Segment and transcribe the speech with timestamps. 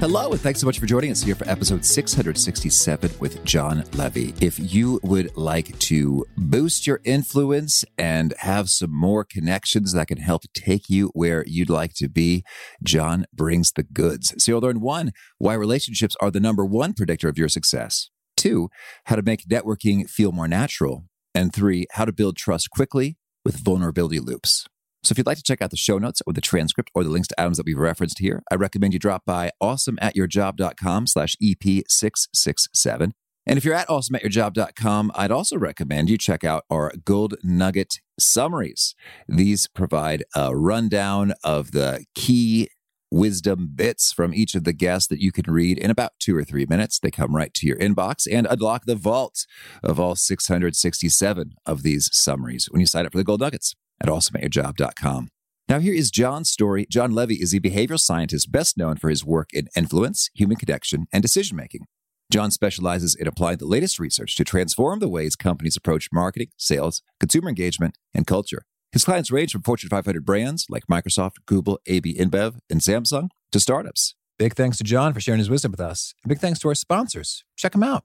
[0.00, 4.32] Hello, and thanks so much for joining us here for episode 667 with Jon Levy.
[4.40, 10.16] If you would like to boost your influence and have some more connections that can
[10.16, 12.44] help take you where you'd like to be,
[12.82, 14.32] John brings the goods.
[14.42, 18.08] So you'll learn one, why relationships are the number one predictor of your success,
[18.38, 18.70] two,
[19.04, 23.56] how to make networking feel more natural, and three, how to build trust quickly with
[23.56, 24.66] vulnerability loops.
[25.02, 27.10] So if you'd like to check out the show notes or the transcript or the
[27.10, 33.12] links to items that we've referenced here, I recommend you drop by awesomeatyourjob.com slash EP667.
[33.46, 38.94] And if you're at awesomeatyourjob.com, I'd also recommend you check out our Gold Nugget summaries.
[39.26, 42.68] These provide a rundown of the key
[43.10, 46.44] wisdom bits from each of the guests that you can read in about two or
[46.44, 46.98] three minutes.
[46.98, 49.46] They come right to your inbox and unlock the vault
[49.82, 54.08] of all 667 of these summaries when you sign up for the Gold Nuggets at
[54.08, 55.28] awesomeatyourjob.com.
[55.68, 56.86] Now, here is John's story.
[56.90, 61.06] Jon Levy is a behavioral scientist best known for his work in influence, human connection,
[61.12, 61.86] and decision making.
[62.30, 67.02] John specializes in applying the latest research to transform the ways companies approach marketing, sales,
[67.18, 68.62] consumer engagement, and culture.
[68.92, 73.60] His clients range from Fortune 500 brands like Microsoft, Google, AB InBev, and Samsung to
[73.60, 74.14] startups.
[74.38, 76.14] Big thanks to John for sharing his wisdom with us.
[76.24, 77.44] And big thanks to our sponsors.
[77.56, 78.04] Check them out.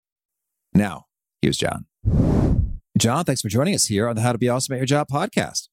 [0.73, 1.05] Now,
[1.41, 1.85] here's John.
[2.97, 5.07] John, thanks for joining us here on the How to Be Awesome at Your Job
[5.11, 5.69] podcast.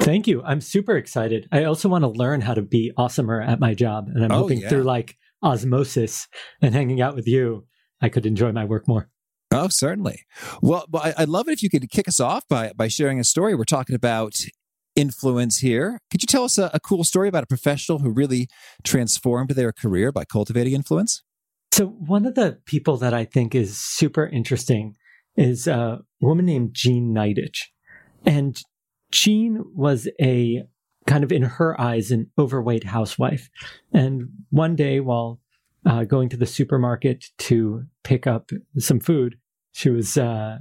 [0.00, 0.42] Thank you.
[0.42, 1.48] I'm super excited.
[1.52, 4.08] I also want to learn how to be awesomer at my job.
[4.08, 4.68] And I'm Oh, hoping yeah.
[4.68, 6.28] through like osmosis
[6.60, 7.66] and hanging out with you,
[8.00, 9.08] I could enjoy my work more.
[9.52, 10.22] Oh, certainly.
[10.62, 13.54] Well, I'd love it if you could kick us off by, by sharing a story.
[13.54, 14.34] We're talking about
[14.96, 15.98] influence here.
[16.10, 18.48] Could you tell us a, a cool story about a professional who really
[18.82, 21.22] transformed their career by cultivating influence?
[21.72, 24.94] So, one of the people that I think is super interesting
[25.36, 27.62] is a woman named Jean Nidetch.
[28.26, 28.60] And
[29.10, 30.64] Jean was a
[31.06, 33.48] kind of, in her eyes, an overweight housewife.
[33.90, 35.40] And one day, while
[35.86, 39.36] uh, going to the supermarket to pick up some food,
[39.72, 40.58] she was uh,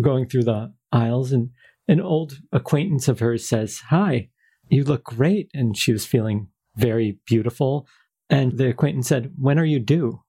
[0.00, 1.50] going through the aisles, and
[1.88, 4.30] an old acquaintance of hers says, Hi,
[4.70, 5.50] you look great.
[5.52, 7.86] And she was feeling very beautiful.
[8.30, 10.23] And the acquaintance said, When are you due?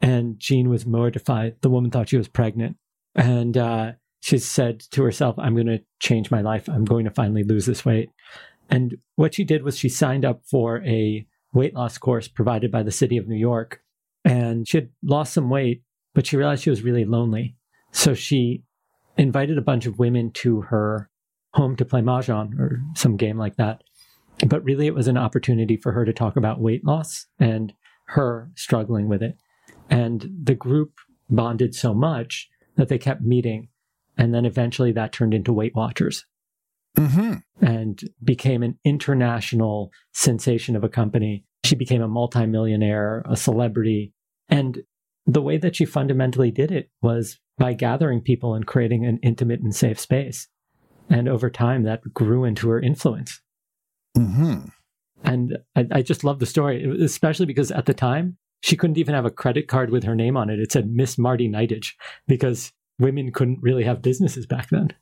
[0.00, 1.56] And Jean was mortified.
[1.60, 2.76] The woman thought she was pregnant.
[3.14, 6.68] And uh, she said to herself, I'm going to change my life.
[6.68, 8.10] I'm going to finally lose this weight.
[8.70, 12.82] And what she did was she signed up for a weight loss course provided by
[12.82, 13.82] the city of New York.
[14.24, 15.82] And she had lost some weight,
[16.14, 17.56] but she realized she was really lonely.
[17.92, 18.62] So she
[19.16, 21.10] invited a bunch of women to her
[21.54, 23.82] home to play Mahjong or some game like that.
[24.46, 27.74] But really, it was an opportunity for her to talk about weight loss and
[28.06, 29.36] her struggling with it.
[29.90, 30.92] And the group
[31.28, 33.68] bonded so much that they kept meeting.
[34.16, 36.24] And then eventually that turned into Weight Watchers
[36.98, 37.34] Mm-hmm.
[37.64, 41.44] and became an international sensation of a company.
[41.64, 44.12] She became a multimillionaire, a celebrity.
[44.48, 44.80] And
[45.24, 49.60] the way that she fundamentally did it was by gathering people and creating an intimate
[49.60, 50.48] and safe space.
[51.08, 53.40] And over time, that grew into her influence.
[54.16, 54.64] Mm-hmm.
[55.22, 59.14] And I, I just love the story, especially because at the time, she couldn't even
[59.14, 60.60] have a credit card with her name on it.
[60.60, 61.92] It said Miss Marty Nidetch
[62.26, 64.92] because women couldn't really have businesses back then.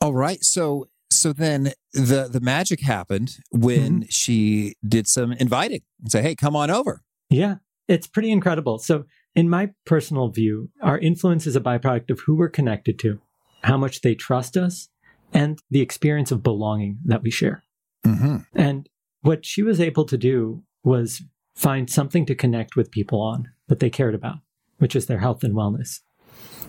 [0.00, 0.42] All right.
[0.42, 6.34] So so then the the magic happened when she did some inviting and say, "Hey,
[6.34, 7.56] come on over." Yeah,
[7.88, 8.78] it's pretty incredible.
[8.78, 9.04] So,
[9.34, 13.20] in my personal view, our influence is a byproduct of who we're connected to,
[13.62, 14.88] how much they trust us,
[15.32, 17.64] and the experience of belonging that we share.
[18.06, 18.38] Mm-hmm.
[18.54, 18.88] And
[19.22, 21.22] what she was able to do was
[21.58, 24.36] find something to connect with people on that they cared about,
[24.78, 26.00] which is their health and wellness.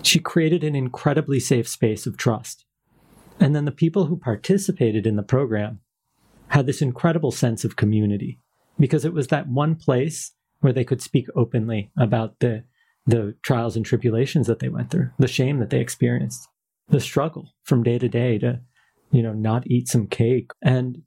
[0.02, 2.66] She created an incredibly safe space of trust.
[3.40, 5.82] And then the people who participated in the program
[6.48, 8.40] had this incredible sense of community
[8.80, 10.32] because it was that one place
[10.62, 12.64] where they could speak openly about the
[13.06, 16.48] the trials and tribulations that they went through, the shame that they experienced,
[16.90, 18.60] the struggle from day to day to,
[19.12, 20.52] you know, not eat some cake.
[20.62, 21.02] And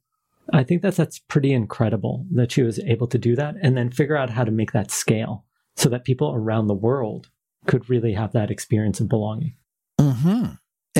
[0.53, 3.91] I think that that's pretty incredible that she was able to do that and then
[3.91, 5.45] figure out how to make that scale
[5.77, 7.31] so that people around the world
[7.67, 9.55] could really have that experience of belonging.
[10.01, 10.55] Mm-hmm.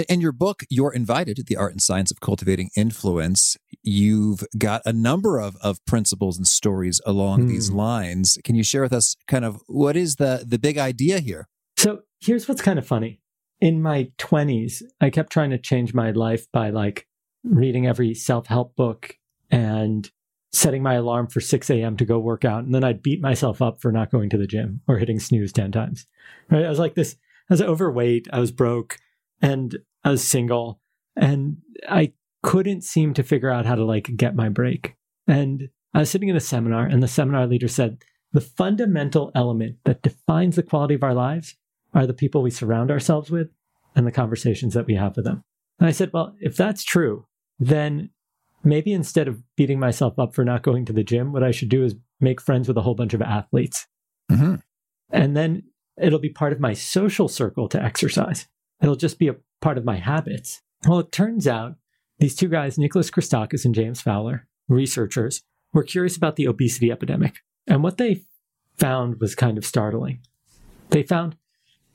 [0.09, 4.93] In your book, You're Invited, The Art and Science of Cultivating Influence, you've got a
[4.93, 7.49] number of, of principles and stories along mm.
[7.49, 8.39] these lines.
[8.43, 11.49] Can you share with us kind of what is the, the big idea here?
[11.77, 13.21] So here's what's kind of funny.
[13.61, 17.07] In my 20s, I kept trying to change my life by like
[17.45, 19.17] reading every self help book
[19.53, 20.11] and
[20.53, 21.97] setting my alarm for 6 a.m.
[21.97, 22.65] to go work out.
[22.65, 25.53] And then I'd beat myself up for not going to the gym or hitting snooze
[25.53, 26.07] 10 times.
[26.51, 26.65] Right.
[26.65, 27.17] I was like this,
[27.49, 28.99] I was overweight, I was broke
[29.41, 30.81] and I was single
[31.17, 31.59] and
[31.89, 32.13] I
[32.43, 34.97] couldn't seem to figure out how to like get my break.
[35.27, 38.03] And I was sitting in a seminar and the seminar leader said,
[38.33, 41.57] the fundamental element that defines the quality of our lives
[41.95, 43.49] are the people we surround ourselves with
[43.95, 45.45] and the conversations that we have with them.
[45.79, 47.27] And I said, well, if that's true,
[47.59, 48.11] then
[48.65, 51.69] maybe instead of beating myself up for not going to the gym, what I should
[51.69, 53.87] do is make friends with a whole bunch of athletes.
[54.31, 54.57] Mm-hmm.
[55.11, 55.65] And then
[56.01, 58.47] it'll be part of my social circle to exercise.
[58.81, 60.63] It'll just be a part of my habits.
[60.87, 61.77] Well, it turns out
[62.19, 65.43] these two guys, Nicholas Christakis and James Fowler, researchers,
[65.73, 67.37] were curious about the obesity epidemic.
[67.67, 68.23] And what they
[68.79, 70.21] found was kind of startling.
[70.91, 71.37] They found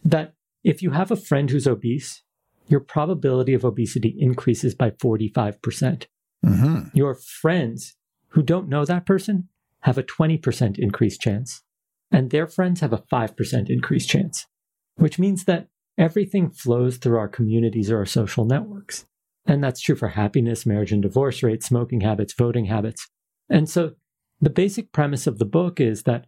[0.04, 0.34] that
[0.64, 2.24] if you have a friend who's obese,
[2.68, 6.06] your probability of obesity increases by 45%.
[6.46, 6.96] Mm-hmm.
[6.96, 7.96] Your friends
[8.30, 9.50] who don't know that person
[9.82, 11.64] have a 20% increased chance,
[12.12, 14.46] and their friends have a 5% increased chance,
[14.96, 15.68] which means that
[15.98, 19.06] everything flows through our communities or our social networks.
[19.46, 23.08] And that's true for happiness, marriage and divorce rates, smoking habits, voting habits.
[23.50, 23.92] And so
[24.42, 26.26] the basic premise of the book is that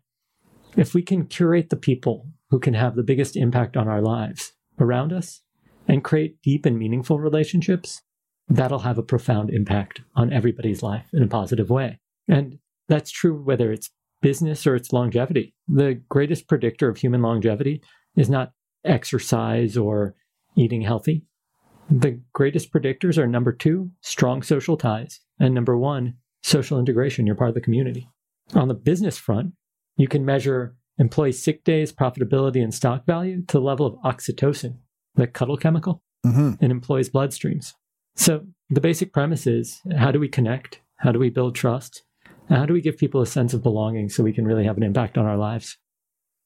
[0.78, 4.54] if we can curate the people who can have the biggest impact on our lives
[4.80, 5.42] around us
[5.88, 8.02] and create deep and meaningful relationships,
[8.50, 12.00] that'll have a profound impact on everybody's life in a positive way.
[12.28, 13.92] And that's true whether it's
[14.22, 15.54] business or it's longevity.
[15.68, 17.82] The greatest predictor of human longevity
[18.16, 18.52] is not
[18.84, 20.16] exercise or
[20.56, 21.26] eating healthy.
[21.90, 27.26] The greatest predictors are number two, strong social ties, and number one, social integration.
[27.26, 28.10] You're part of the community.
[28.54, 29.54] On the business front,
[29.98, 34.78] you can measure employee sick days, profitability, and stock value to the level of oxytocin,
[35.16, 36.64] the cuddle chemical, mm-hmm.
[36.64, 37.74] in employees' bloodstreams.
[38.20, 40.82] So the basic premise is how do we connect?
[40.98, 42.04] How do we build trust?
[42.50, 44.76] And How do we give people a sense of belonging so we can really have
[44.76, 45.78] an impact on our lives?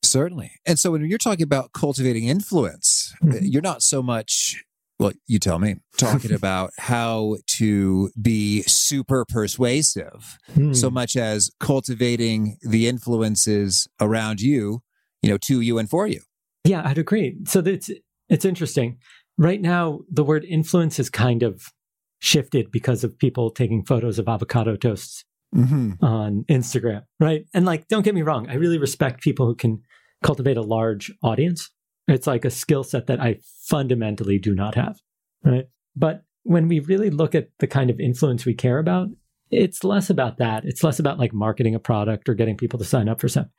[0.03, 0.51] Certainly.
[0.67, 3.39] And so when you're talking about cultivating influence, mm-hmm.
[3.41, 4.63] you're not so much,
[4.99, 10.75] well, you tell me, talking about how to be super persuasive mm.
[10.75, 14.83] so much as cultivating the influences around you,
[15.23, 16.21] you know, to you and for you.
[16.65, 17.35] Yeah, I'd agree.
[17.45, 17.89] So it's
[18.29, 18.99] it's interesting.
[19.37, 21.71] Right now, the word influence is kind of
[22.19, 26.03] shifted because of people taking photos of avocado toasts mm-hmm.
[26.03, 27.45] on Instagram, right?
[27.53, 29.81] And like, don't get me wrong, I really respect people who can
[30.23, 31.69] cultivate a large audience.
[32.07, 34.99] It's like a skill set that I fundamentally do not have,
[35.43, 35.65] right?
[35.95, 39.09] But when we really look at the kind of influence we care about,
[39.51, 40.65] it's less about that.
[40.65, 43.51] It's less about like marketing a product or getting people to sign up for something.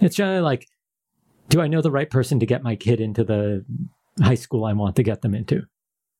[0.00, 0.66] It's generally like,
[1.48, 3.64] do I know the right person to get my kid into the
[4.20, 5.62] high school I want to get them into?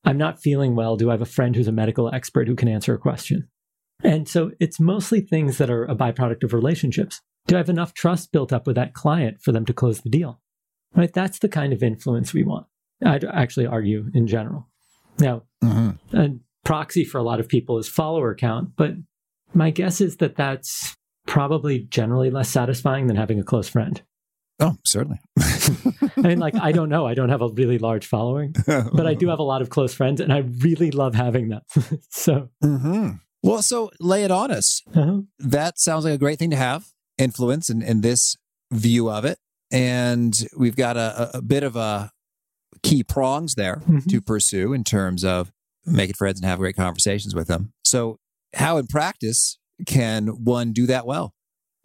[0.05, 0.97] I'm not feeling well.
[0.97, 3.49] Do I have a friend who's a medical expert who can answer a question?
[4.03, 7.21] And so it's mostly things that are a byproduct of relationships.
[7.47, 10.11] Do I have enough trust built up with that client for them to close the
[10.11, 10.41] deal?
[10.95, 11.13] Right?
[11.13, 12.67] That's the kind of influence we want.
[13.05, 14.69] I'd actually argue in general.
[15.19, 16.17] Now, mm-hmm.
[16.17, 16.31] a
[16.65, 18.93] proxy for a lot of people is follower count, but
[19.55, 24.03] my guess is that that's probably generally less satisfying than having a close friend.
[24.61, 25.19] Oh, certainly.
[25.39, 27.07] I mean, like, I don't know.
[27.07, 29.95] I don't have a really large following, but I do have a lot of close
[29.95, 31.63] friends and I really love having them.
[32.11, 33.13] so, mm-hmm.
[33.43, 34.83] well, so lay it on us.
[34.95, 35.23] Uh-huh.
[35.39, 38.37] That sounds like a great thing to have influence and in, in, this
[38.71, 39.39] view of it.
[39.71, 42.11] And we've got a, a bit of a
[42.83, 44.09] key prongs there mm-hmm.
[44.09, 45.51] to pursue in terms of
[45.87, 47.73] making friends and have great conversations with them.
[47.85, 48.19] So,
[48.55, 51.35] how in practice can one do that well?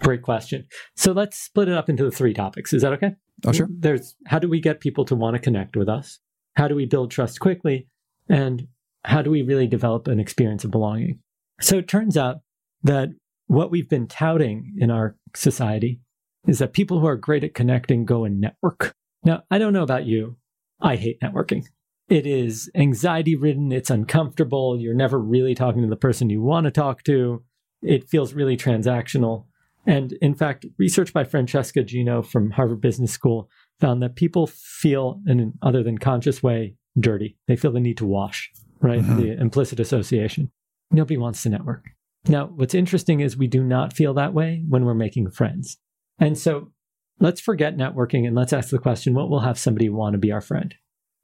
[0.04, 0.66] Great question.
[0.96, 2.74] So let's split it up into the three topics.
[2.74, 3.16] Is that okay?
[3.46, 3.68] Oh, sure.
[3.70, 6.20] There's how do we get people to want to connect with us?
[6.56, 7.88] How do we build trust quickly?
[8.30, 8.68] And
[9.04, 11.20] how do we really develop an experience of belonging?
[11.62, 12.38] So it turns out
[12.84, 13.10] that
[13.48, 16.02] what we've been touting in our society
[16.48, 18.94] is that people who are great at connecting go and network.
[19.24, 20.38] Now, I don't know about you.
[20.82, 21.66] I hate networking.
[22.10, 23.72] It is anxiety ridden.
[23.72, 24.80] It's uncomfortable.
[24.80, 27.44] You're never really talking to the person you want to talk to.
[27.82, 29.46] It feels really transactional.
[29.86, 33.50] And in fact, research by Francesca Gino from Harvard Business School
[33.80, 37.38] found that people feel, in an other than conscious way, dirty.
[37.48, 39.02] They feel the need to wash, right?
[39.02, 39.18] Mm-hmm.
[39.18, 40.52] The implicit association.
[40.92, 41.86] Nobody wants to network.
[42.28, 45.78] Now, what's interesting is we do not feel that way when we're making friends.
[46.20, 46.72] And so
[47.20, 50.32] let's forget networking and let's ask the question what will have somebody want to be
[50.32, 50.74] our friend?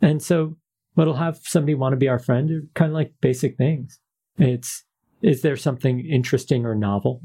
[0.01, 0.58] And so
[0.94, 4.00] what'll have somebody want to be our friend are kind of like basic things.
[4.38, 4.84] It's
[5.22, 7.22] is there something interesting or novel,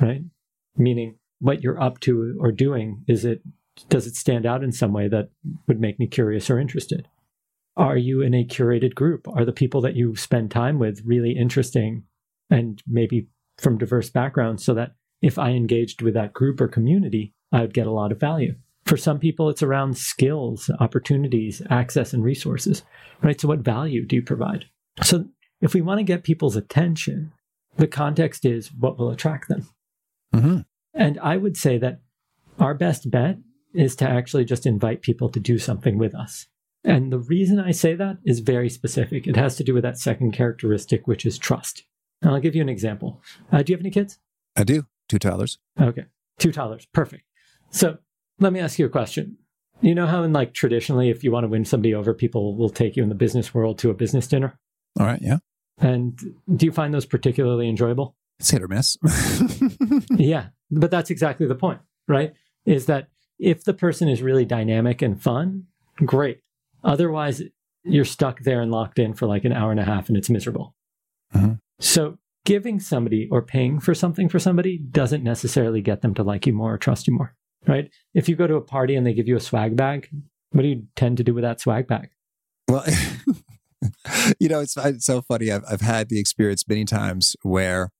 [0.00, 0.22] right?
[0.76, 3.42] Meaning what you're up to or doing, is it
[3.88, 5.30] does it stand out in some way that
[5.66, 7.08] would make me curious or interested?
[7.76, 9.26] Are you in a curated group?
[9.28, 12.04] Are the people that you spend time with really interesting
[12.50, 17.32] and maybe from diverse backgrounds so that if I engaged with that group or community,
[17.50, 18.56] I would get a lot of value?
[18.84, 22.82] For some people, it's around skills, opportunities, access, and resources,
[23.22, 23.40] right?
[23.40, 24.66] So, what value do you provide?
[25.02, 25.26] So,
[25.60, 27.32] if we want to get people's attention,
[27.76, 29.68] the context is what will attract them.
[30.32, 30.60] Mm-hmm.
[30.94, 32.00] And I would say that
[32.58, 33.38] our best bet
[33.74, 36.46] is to actually just invite people to do something with us.
[36.84, 39.26] And the reason I say that is very specific.
[39.26, 41.84] It has to do with that second characteristic, which is trust.
[42.20, 43.20] And I'll give you an example.
[43.50, 44.18] Uh, do you have any kids?
[44.56, 44.86] I do.
[45.08, 45.58] Two toddlers.
[45.80, 46.06] Okay.
[46.38, 46.86] Two toddlers.
[46.92, 47.24] Perfect.
[47.70, 47.98] So
[48.40, 49.38] let me ask you a question.
[49.80, 52.70] You know how, in like traditionally, if you want to win somebody over, people will
[52.70, 54.58] take you in the business world to a business dinner?
[54.98, 55.20] All right.
[55.22, 55.38] Yeah.
[55.78, 56.16] And
[56.54, 58.16] do you find those particularly enjoyable?
[58.42, 58.98] It's hit or miss.
[60.10, 60.46] yeah.
[60.68, 62.34] But that's exactly the point, right?
[62.66, 63.06] Is that
[63.38, 65.66] if the person is really dynamic and fun,
[66.04, 66.40] great.
[66.82, 67.40] Otherwise,
[67.84, 70.28] you're stuck there and locked in for like an hour and a half and it's
[70.28, 70.74] miserable.
[71.32, 71.52] Mm-hmm.
[71.78, 76.44] So, giving somebody or paying for something for somebody doesn't necessarily get them to like
[76.44, 77.36] you more or trust you more,
[77.68, 77.92] right?
[78.12, 80.08] If you go to a party and they give you a swag bag,
[80.50, 82.10] what do you tend to do with that swag bag?
[82.66, 82.84] Well,
[84.40, 85.52] you know, it's, it's so funny.
[85.52, 87.90] I've, I've had the experience many times where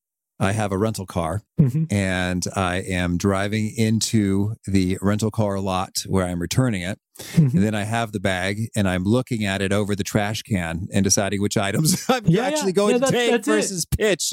[0.40, 1.84] I have a rental car mm-hmm.
[1.90, 6.98] and I am driving into the rental car lot where I'm returning it.
[7.18, 7.56] Mm-hmm.
[7.56, 10.88] And then I have the bag and I'm looking at it over the trash can
[10.92, 12.72] and deciding which items I'm yeah, actually yeah.
[12.72, 13.98] going yeah, to take versus it.
[13.98, 14.32] pitch.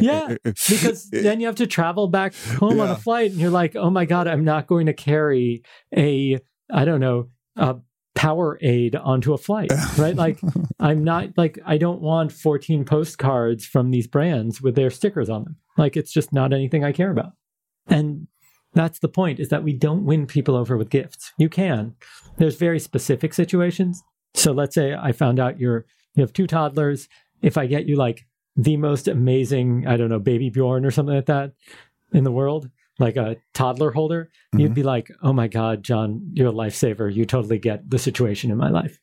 [0.00, 0.36] yeah.
[0.42, 3.90] Because then you have to travel back home on a flight and you're like, oh
[3.90, 5.62] my God, I'm not going to carry
[5.94, 6.38] a,
[6.72, 7.76] I don't know, a
[8.16, 10.16] Powerade onto a flight, right?
[10.16, 10.40] Like,
[10.80, 15.44] I'm not like, I don't want 14 postcards from these brands with their stickers on
[15.44, 15.56] them.
[15.78, 17.32] Like, it's just not anything I care about.
[17.86, 18.26] And
[18.72, 21.32] that's the point is that we don't win people over with gifts.
[21.38, 21.94] You can.
[22.38, 24.02] There's very specific situations.
[24.34, 27.08] So let's say I found out you're, you have two toddlers.
[27.42, 28.26] If I get you like
[28.56, 31.52] the most amazing, I don't know, baby Bjorn or something like that
[32.12, 32.68] in the world,
[33.00, 34.60] like a toddler holder, mm-hmm.
[34.60, 37.12] you'd be like, oh my God, John, you're a lifesaver.
[37.12, 39.00] You totally get the situation in my life.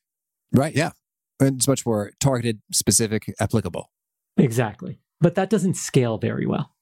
[0.54, 0.74] Right.
[0.74, 0.92] Yeah.
[1.40, 3.92] And it's much more targeted, specific, applicable.
[4.38, 5.00] Exactly.
[5.20, 6.74] But that doesn't scale very well.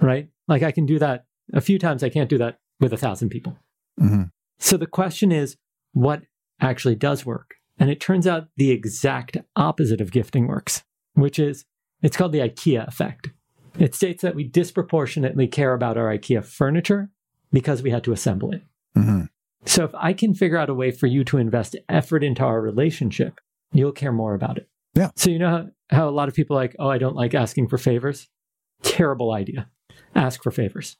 [0.00, 0.28] Right.
[0.48, 2.02] Like I can do that a few times.
[2.02, 3.56] I can't do that with a thousand people.
[4.00, 4.24] Mm-hmm.
[4.58, 5.56] So the question is,
[5.92, 6.22] what
[6.60, 7.54] actually does work?
[7.78, 10.82] And it turns out the exact opposite of gifting works,
[11.14, 11.64] which is
[12.02, 13.30] it's called the IKEA effect.
[13.78, 17.10] It states that we disproportionately care about our IKEA furniture
[17.52, 18.62] because we had to assemble it.
[18.96, 19.24] Mm-hmm.
[19.66, 22.60] So if I can figure out a way for you to invest effort into our
[22.60, 23.40] relationship,
[23.72, 24.68] you'll care more about it.
[24.94, 25.10] Yeah.
[25.16, 25.66] So you know how,
[25.96, 28.28] how a lot of people like, oh, I don't like asking for favors?
[28.82, 29.68] Terrible idea.
[30.14, 30.96] Ask for favors.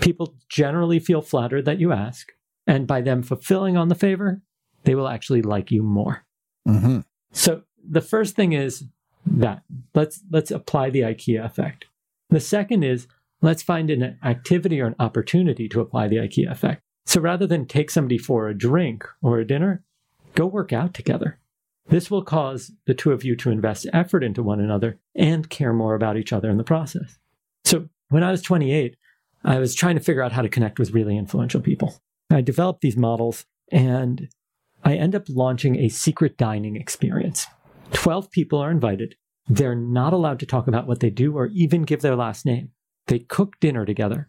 [0.00, 2.32] People generally feel flattered that you ask,
[2.66, 4.42] and by them fulfilling on the favor,
[4.84, 6.24] they will actually like you more.
[6.68, 7.00] Mm-hmm.
[7.32, 8.84] So the first thing is
[9.26, 9.62] that
[9.94, 11.86] let's let's apply the IKEA effect.
[12.30, 13.06] The second is
[13.40, 16.82] let's find an activity or an opportunity to apply the IKEA effect.
[17.06, 19.84] So rather than take somebody for a drink or a dinner,
[20.34, 21.38] go work out together.
[21.88, 25.72] This will cause the two of you to invest effort into one another and care
[25.72, 27.18] more about each other in the process.
[27.64, 28.96] So when I was 28,
[29.44, 31.94] I was trying to figure out how to connect with really influential people.
[32.30, 34.28] I developed these models and
[34.84, 37.46] I end up launching a secret dining experience.
[37.92, 39.14] 12 people are invited
[39.48, 42.70] they're not allowed to talk about what they do or even give their last name.
[43.06, 44.28] They cook dinner together.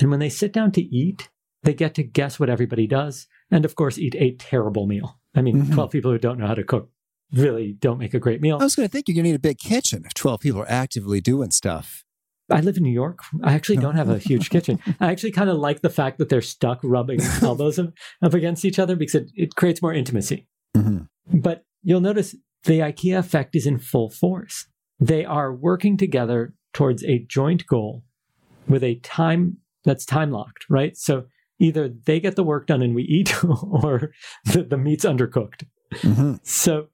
[0.00, 1.28] And when they sit down to eat,
[1.62, 5.18] they get to guess what everybody does and, of course, eat a terrible meal.
[5.34, 5.74] I mean, mm-hmm.
[5.74, 6.90] 12 people who don't know how to cook
[7.32, 8.58] really don't make a great meal.
[8.60, 10.60] I was going to think you're going to need a big kitchen if 12 people
[10.60, 12.04] are actively doing stuff.
[12.50, 13.20] I live in New York.
[13.42, 14.78] I actually don't have a huge kitchen.
[15.00, 18.78] I actually kind of like the fact that they're stuck rubbing elbows up against each
[18.78, 20.46] other because it, it creates more intimacy.
[20.76, 21.38] Mm-hmm.
[21.38, 24.66] But you'll notice the IKEA effect is in full force.
[25.00, 28.04] They are working together towards a joint goal
[28.66, 30.96] with a time that's time locked, right?
[30.96, 31.26] So
[31.58, 34.12] either they get the work done and we eat or
[34.44, 35.64] the, the meat's undercooked.
[35.96, 36.34] Mm-hmm.
[36.42, 36.88] So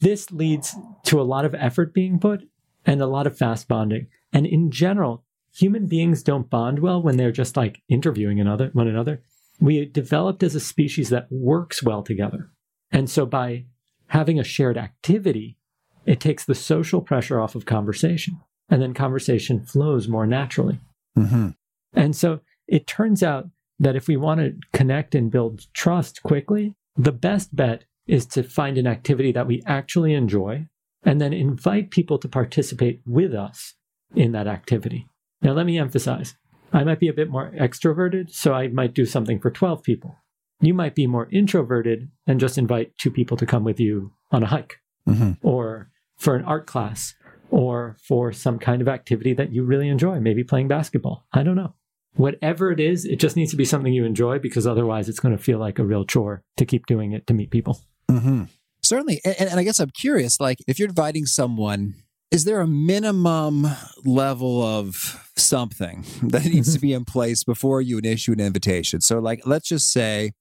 [0.00, 0.74] this leads
[1.06, 2.42] to a lot of effort being put
[2.84, 4.06] and a lot of fast bonding.
[4.32, 8.88] And in general, human beings don't bond well when they're just like interviewing another one
[8.88, 9.22] another.
[9.58, 12.50] We developed as a species that works well together.
[12.92, 13.64] And so by
[14.08, 15.56] having a shared activity,
[16.04, 18.40] it takes the social pressure off of conversation.
[18.68, 20.80] And then conversation flows more naturally.
[21.16, 21.50] Mm-hmm.
[21.94, 23.48] And so it turns out
[23.78, 28.42] that if we want to connect and build trust quickly, the best bet is to
[28.42, 30.66] find an activity that we actually enjoy
[31.04, 33.74] and then invite people to participate with us
[34.14, 35.06] in that activity.
[35.42, 36.34] Now, let me emphasize
[36.72, 40.16] I might be a bit more extroverted, so I might do something for 12 people.
[40.60, 44.42] You might be more introverted and just invite two people to come with you on
[44.42, 45.32] a hike mm-hmm.
[45.42, 47.14] or for an art class
[47.50, 51.26] or for some kind of activity that you really enjoy, maybe playing basketball.
[51.32, 51.74] I don't know.
[52.14, 55.36] Whatever it is, it just needs to be something you enjoy because otherwise it's going
[55.36, 57.80] to feel like a real chore to keep doing it to meet people.
[58.10, 58.44] Mm-hmm.
[58.82, 59.20] Certainly.
[59.24, 61.94] And, and I guess I'm curious like, if you're inviting someone,
[62.30, 63.66] is there a minimum
[64.04, 69.00] level of something that needs to be in place before you issue an invitation?
[69.00, 70.32] So, like, let's just say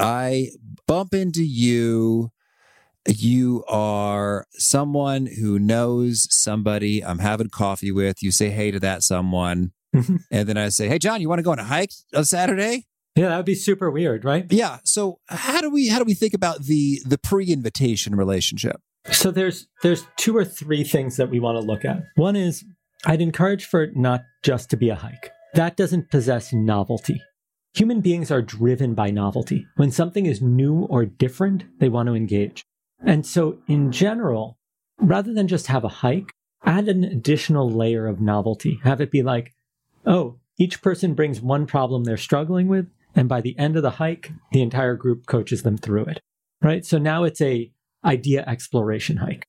[0.00, 0.50] I
[0.86, 2.30] bump into you
[3.06, 8.22] you are someone who knows somebody I'm having coffee with.
[8.22, 9.72] You say hey to that someone.
[9.94, 10.16] Mm-hmm.
[10.30, 12.86] And then I say, Hey, John, you want to go on a hike on Saturday?
[13.16, 14.46] Yeah, that would be super weird, right?
[14.50, 14.78] Yeah.
[14.84, 18.80] So how do we how do we think about the the pre-invitation relationship?
[19.10, 22.02] So there's there's two or three things that we want to look at.
[22.14, 22.64] One is
[23.04, 25.30] I'd encourage for it not just to be a hike.
[25.54, 27.20] That doesn't possess novelty.
[27.74, 29.66] Human beings are driven by novelty.
[29.76, 32.64] When something is new or different, they want to engage.
[33.04, 34.58] And so, in general,
[34.98, 36.32] rather than just have a hike,
[36.64, 38.80] add an additional layer of novelty.
[38.82, 39.54] Have it be like,
[40.04, 42.86] oh, each person brings one problem they're struggling with.
[43.14, 46.20] And by the end of the hike, the entire group coaches them through it.
[46.62, 46.84] Right.
[46.84, 47.72] So now it's a
[48.04, 49.46] idea exploration hike.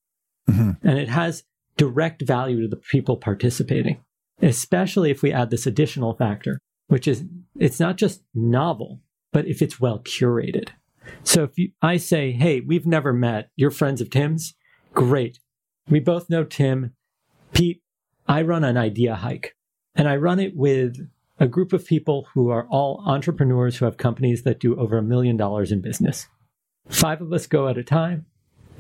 [0.50, 0.88] Mm-hmm.
[0.88, 1.44] And it has
[1.78, 4.02] direct value to the people participating,
[4.42, 6.60] especially if we add this additional factor,
[6.92, 7.24] which is
[7.58, 9.00] it's not just novel,
[9.32, 10.72] but if it's well curated.
[11.24, 14.56] So if you, I say, hey, we've never met, you're friends of Tim's,
[14.94, 15.40] great.
[15.90, 16.92] We both know Tim.
[17.54, 17.82] Pete,
[18.28, 19.56] I run an idea hike
[19.96, 20.98] and I run it with
[21.40, 25.02] a group of people who are all entrepreneurs who have companies that do over a
[25.02, 26.28] million dollars in business.
[26.90, 28.26] Five of us go at a time.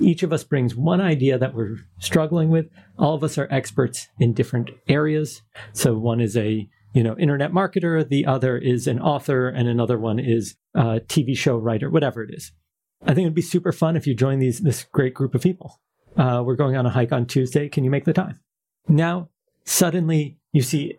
[0.01, 2.67] Each of us brings one idea that we're struggling with.
[2.99, 5.43] All of us are experts in different areas.
[5.71, 9.97] So one is a you know, internet marketer, the other is an author, and another
[9.97, 12.51] one is a TV show writer, whatever it is.
[13.03, 15.79] I think it'd be super fun if you join these this great group of people.
[16.17, 17.69] Uh, we're going on a hike on Tuesday.
[17.69, 18.39] Can you make the time?
[18.87, 19.29] Now,
[19.65, 20.97] suddenly you see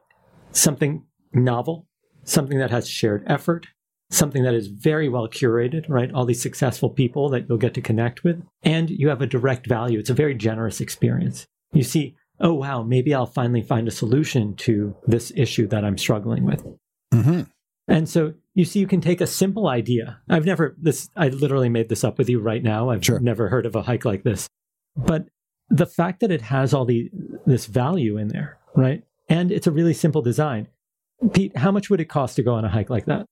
[0.52, 1.86] something novel,
[2.24, 3.66] something that has shared effort,
[4.10, 6.12] something that is very well curated, right?
[6.12, 9.66] All these successful people that you'll get to connect with, and you have a direct
[9.66, 9.98] value.
[9.98, 11.46] It's a very generous experience.
[11.72, 15.96] You see oh, wow, maybe I'll finally find a solution to this issue that I'm
[15.96, 16.64] struggling with.
[17.14, 17.42] Mm-hmm.
[17.88, 20.20] And so you see, you can take a simple idea.
[20.28, 22.90] I've never, this, I literally made this up with you right now.
[22.90, 23.20] I've sure.
[23.20, 24.48] never heard of a hike like this.
[24.96, 25.26] But
[25.70, 27.10] the fact that it has all the,
[27.46, 29.02] this value in there, right?
[29.28, 30.68] And it's a really simple design.
[31.32, 33.26] Pete, how much would it cost to go on a hike like that?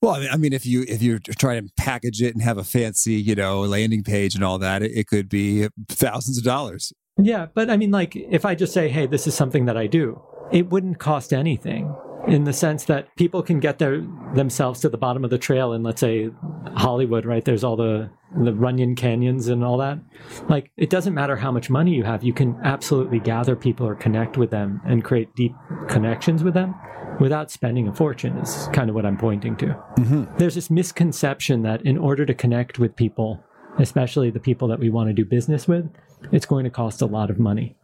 [0.00, 2.58] Well, I mean, I mean, if you if you're trying to package it and have
[2.58, 6.44] a fancy, you know, landing page and all that, it, it could be thousands of
[6.44, 6.92] dollars.
[7.18, 9.86] Yeah, but I mean, like, if I just say, hey, this is something that I
[9.86, 11.94] do, it wouldn't cost anything
[12.26, 14.00] in the sense that people can get their
[14.34, 16.30] themselves to the bottom of the trail in let's say
[16.76, 17.44] Hollywood, right?
[17.44, 18.10] There's all the
[18.44, 19.98] the Runyon canyons and all that.
[20.48, 23.94] Like it doesn't matter how much money you have, you can absolutely gather people or
[23.94, 25.54] connect with them and create deep
[25.88, 26.74] connections with them
[27.20, 29.66] without spending a fortune is kind of what I'm pointing to.
[29.66, 30.36] Mm-hmm.
[30.38, 33.42] There's this misconception that in order to connect with people,
[33.78, 35.90] especially the people that we want to do business with,
[36.30, 37.76] it's going to cost a lot of money.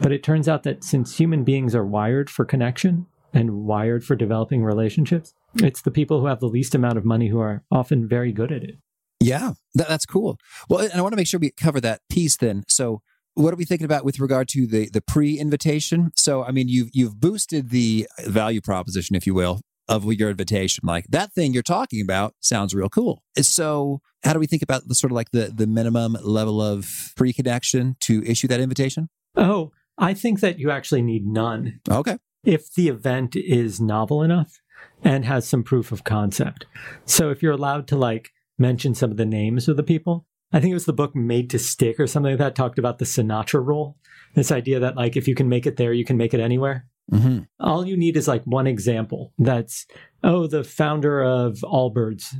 [0.00, 4.16] But it turns out that since human beings are wired for connection and wired for
[4.16, 8.06] developing relationships, it's the people who have the least amount of money who are often
[8.06, 8.76] very good at it.
[9.20, 10.38] Yeah, that, that's cool.
[10.68, 12.64] Well, and I want to make sure we cover that piece then.
[12.68, 13.00] So,
[13.34, 16.12] what are we thinking about with regard to the the pre-invitation?
[16.16, 20.82] So, I mean, you've you've boosted the value proposition, if you will, of your invitation.
[20.86, 23.22] Like that thing you're talking about sounds real cool.
[23.40, 27.12] So how do we think about the sort of like the, the minimum level of
[27.16, 29.08] pre-connection to issue that invitation?
[29.36, 31.80] Oh, I think that you actually need none.
[31.90, 32.18] Okay.
[32.44, 34.60] If the event is novel enough
[35.02, 36.66] and has some proof of concept.
[37.04, 40.60] So if you're allowed to like mention some of the names of the people, I
[40.60, 43.04] think it was the book Made to Stick or something like that talked about the
[43.04, 43.98] Sinatra rule.
[44.34, 46.86] This idea that like if you can make it there, you can make it anywhere.
[47.12, 47.40] Mm-hmm.
[47.60, 49.86] All you need is like one example that's,
[50.24, 52.34] oh, the founder of Allbirds.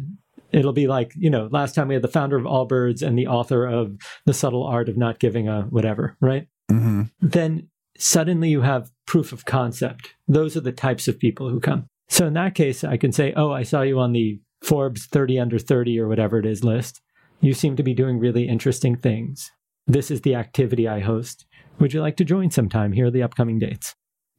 [0.53, 3.27] It'll be like, you know, last time we had the founder of Allbirds and the
[3.27, 6.49] author of The Subtle Art of Not Giving a Whatever, right?
[6.71, 7.03] Mm-hmm.
[7.21, 10.15] Then suddenly you have proof of concept.
[10.27, 11.89] Those are the types of people who come.
[12.09, 15.39] So in that case, I can say, oh, I saw you on the Forbes 30
[15.39, 17.01] under 30 or whatever it is list.
[17.41, 19.51] You seem to be doing really interesting things.
[19.87, 21.47] This is the activity I host.
[21.79, 22.93] Would you like to join sometime?
[22.93, 23.95] Here are the upcoming dates.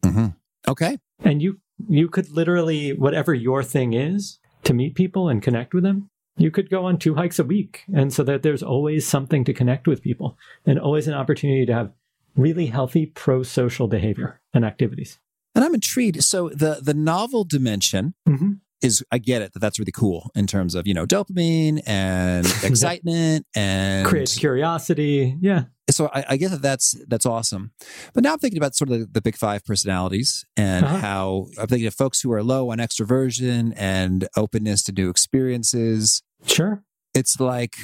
[0.07, 0.71] Mm-hmm.
[0.71, 0.97] Okay.
[1.23, 5.83] And you you could literally whatever your thing is to meet people and connect with
[5.83, 6.09] them.
[6.37, 9.53] You could go on two hikes a week, and so that there's always something to
[9.53, 11.91] connect with people, and always an opportunity to have
[12.35, 15.17] really healthy pro-social behavior and activities.
[15.55, 16.23] And I'm intrigued.
[16.23, 18.53] So the the novel dimension Mm-hmm.
[18.81, 22.45] Is I get it that that's really cool in terms of you know dopamine and
[22.63, 25.35] excitement and Creates curiosity.
[25.41, 25.63] Yeah.
[25.89, 27.71] so I, I get that that's that's awesome.
[28.13, 30.97] But now I'm thinking about sort of the, the big five personalities and Uh-huh.
[30.97, 36.21] how I'm thinking of folks who are low on extroversion and openness to new experiences.
[36.45, 36.83] Sure.
[37.15, 37.77] It's like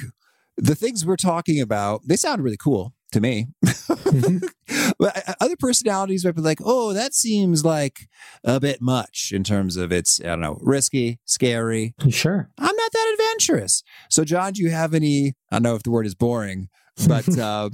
[0.56, 2.02] the things we're talking about.
[2.06, 3.48] They sound really cool to me.
[3.64, 4.42] Mhm.
[4.98, 8.08] but uh, other personalities might be like, oh, that seems like
[8.44, 11.94] a bit much in terms of it's I don't know risky, scary.
[12.10, 12.50] Sure.
[12.58, 13.82] I'm not that adventurous.
[14.10, 15.34] So, John, do you have any?
[15.50, 16.68] I don't know if the word is boring,
[17.08, 17.70] but uh,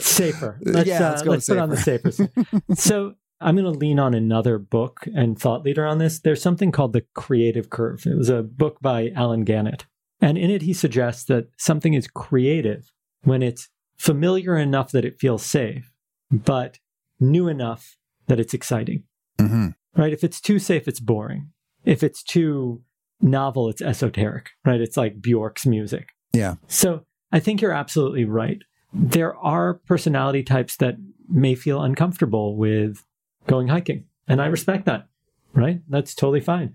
[0.00, 0.58] Safer.
[0.64, 2.30] Let's, yeah, uh, let's go let's put on the safer side.
[2.74, 6.20] so I'm going to lean on another book and thought leader on this.
[6.20, 8.06] There's something called the creative curve.
[8.06, 9.86] It was a book by Allen Gannett.
[10.20, 12.92] And in it, he suggests that something is creative
[13.24, 15.92] when it's familiar enough that it feels safe,
[16.30, 16.78] but
[17.20, 19.04] new enough that it's exciting,
[19.38, 19.74] Mhm.
[19.96, 20.12] right?
[20.12, 21.50] If it's too safe, it's boring.
[21.84, 22.82] If it's too
[23.20, 24.80] novel, it's esoteric, right?
[24.80, 26.10] It's like Bjork's music.
[26.32, 26.56] Yeah.
[26.66, 28.62] So I think you're absolutely right.
[28.92, 30.96] There are personality types that
[31.28, 33.04] may feel uncomfortable with
[33.46, 34.04] going hiking.
[34.28, 35.08] And I respect that,
[35.54, 35.80] right?
[35.88, 36.74] That's totally fine.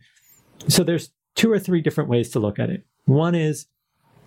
[0.67, 2.85] So there's two or three different ways to look at it.
[3.05, 3.67] One is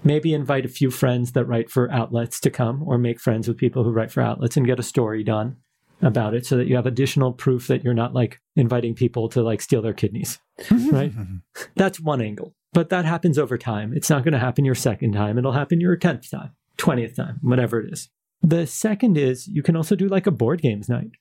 [0.04, 3.56] maybe invite a few friends that write for outlets to come or make friends with
[3.56, 5.56] people who write for outlets and get a story done
[6.02, 9.42] about it so that you have additional proof that you're not like inviting people to
[9.42, 10.90] like steal their kidneys, mm-hmm.
[10.90, 11.12] right?
[11.12, 11.36] Mm-hmm.
[11.76, 12.54] That's one angle.
[12.72, 13.92] But that happens over time.
[13.94, 15.38] It's not going to happen your second time.
[15.38, 18.10] It'll happen your 10th time, 20th time, whatever it is.
[18.42, 21.12] The second is you can also do like a board games night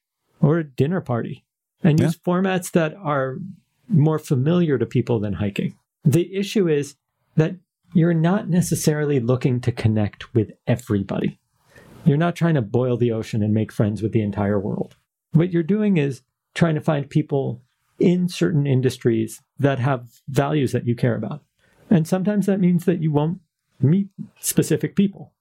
[0.41, 1.45] or a dinner party
[1.83, 2.07] and Yeah.
[2.07, 3.37] use formats that are
[3.87, 5.75] more familiar to people than hiking.
[6.03, 6.95] The issue is
[7.35, 7.55] that
[7.93, 11.39] you're not necessarily looking to connect with everybody.
[12.05, 14.95] You're not trying to boil the ocean and make friends with the entire world.
[15.31, 16.21] What you're doing is
[16.53, 17.61] trying to find people
[17.99, 21.43] in certain industries that have values that you care about.
[21.89, 23.39] And sometimes that means that you won't
[23.79, 25.33] meet specific people,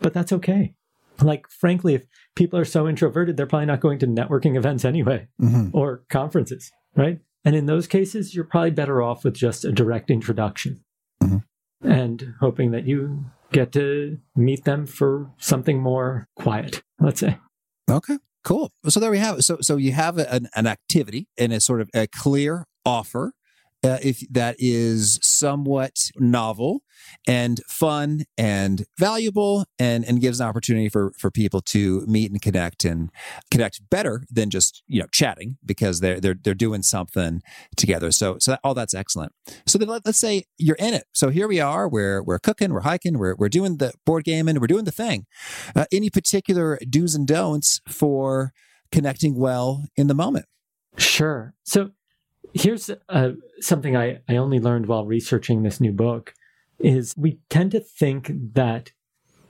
[0.00, 0.74] but that's okay.
[1.22, 5.28] Like, frankly, if people are so introverted, they're probably not going to networking events anyway
[5.40, 5.70] Mhm.
[5.72, 7.20] or conferences, right?
[7.44, 10.80] And in those cases, you're probably better off with just a direct introduction.
[11.84, 17.38] And hoping that you get to meet them for something more quiet, let's say.
[17.90, 18.72] Okay, cool.
[18.88, 19.42] So there we have it.
[19.42, 23.32] So so you have an, an activity and a sort of a clear offer.
[23.84, 26.80] Uh, if that is somewhat novel
[27.26, 32.40] and fun and valuable and and gives an opportunity for for people to meet and
[32.40, 33.10] connect and
[33.50, 37.42] connect better than just you know chatting because they're they're they're doing something
[37.76, 38.10] together.
[38.10, 39.32] So so that, all that's excellent.
[39.66, 41.04] So then let, let's say you're in it.
[41.12, 41.86] So here we are.
[41.86, 44.92] We're we're cooking we're hiking we're, we're doing the board game and we're doing the
[44.92, 45.26] thing.
[45.76, 48.52] Uh, any particular do's and don'ts for
[48.90, 50.46] connecting well in the moment?
[50.96, 51.54] Sure.
[51.64, 51.90] So
[52.54, 56.32] here's uh, something I, I only learned while researching this new book
[56.78, 58.92] is we tend to think that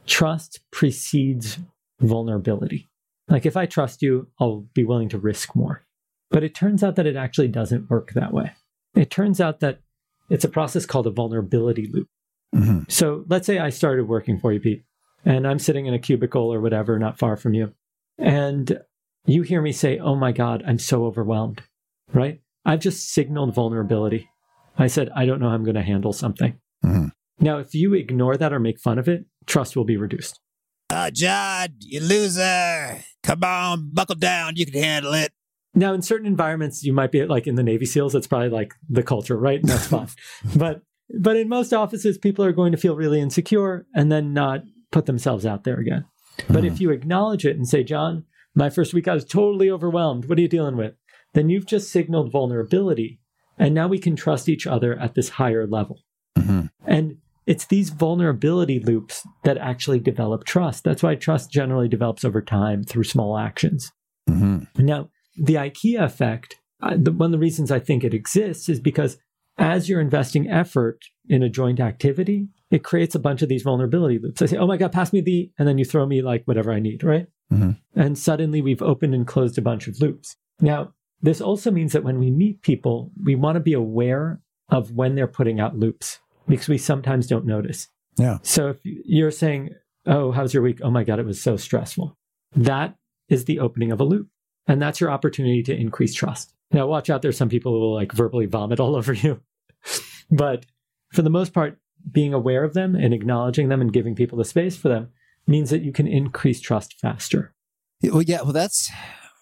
[0.07, 1.59] trust precedes
[2.01, 2.89] vulnerability.
[3.29, 5.85] Like if I trust you, I'll be willing to risk more.
[6.31, 8.53] But it turns out that it actually doesn't work that way.
[8.95, 9.81] It turns out that
[10.31, 12.09] it's a process called a vulnerability loop.
[12.55, 12.91] Mhm.
[12.91, 14.85] So let's say I started working for you, Pete,
[15.25, 17.73] and I'm sitting in a cubicle or whatever, not far from you.
[18.19, 18.81] And
[19.27, 21.63] you hear me say, Oh my God, I'm so overwhelmed,
[22.13, 22.41] right?
[22.65, 24.29] I've just signaled vulnerability.
[24.79, 26.59] I said, I don't know how I'm going to handle something.
[26.85, 27.11] Mhm.
[27.41, 30.41] Now, if you ignore that or make fun of it, trust will be reduced.
[30.91, 35.33] uh john you loser come on buckle down you can handle it
[35.75, 38.13] Now, in certain environments, you might be like in the Navy SEALs.
[38.13, 39.59] That's probably like the culture, right?
[39.61, 40.09] And that's fine.
[40.57, 40.83] but
[41.27, 45.07] but in most offices, people are going to feel really insecure and then not put
[45.07, 46.05] themselves out there again.
[46.49, 48.25] But if you acknowledge it and say, John,
[48.55, 50.27] my first week I was totally overwhelmed.
[50.29, 50.95] What are you dealing with?
[51.35, 53.21] Then you've just signaled vulnerability,
[53.59, 56.01] and now we can trust each other at this higher level.
[56.39, 56.71] Mhm.
[56.87, 60.85] And it's these vulnerability loops that actually develop trust.
[60.85, 63.93] That's why trust generally develops over time through small actions.
[64.29, 64.67] Mhm.
[64.79, 68.81] Now, the IKEA effect, uh, the, one of the reasons I think it exists is
[68.81, 69.19] because
[69.59, 74.19] as you're investing effort in a joint activity, it creates a bunch of these vulnerability
[74.19, 74.43] loops.
[74.43, 76.73] I say, oh my God, pass me the, and then you throw me like whatever
[76.73, 77.27] I need, right?
[77.53, 77.73] Mm-hmm.
[77.95, 80.37] And suddenly we've opened and closed a bunch of loops.
[80.61, 80.93] Now,
[81.25, 85.15] this also means that when we meet people, we want to be aware of when
[85.15, 87.89] they're putting out loops because we sometimes don't notice.
[88.19, 88.39] Yeah.
[88.43, 89.71] So if you're saying,
[90.05, 90.81] oh, how's your week?
[90.83, 92.15] Oh my God, it was so stressful.
[92.55, 92.97] That
[93.31, 94.29] is the opening of a loop.
[94.67, 96.55] And that's your opportunity to increase trust.
[96.73, 97.23] Now, watch out.
[97.23, 99.41] There's some people who will like verbally vomit all over you.
[100.31, 100.67] but
[101.11, 101.79] for the most part,
[102.13, 105.09] being aware of them and acknowledging them and giving people the space for them
[105.47, 107.55] means that you can increase trust faster.
[108.03, 108.43] Well, yeah.
[108.43, 108.91] Well, that's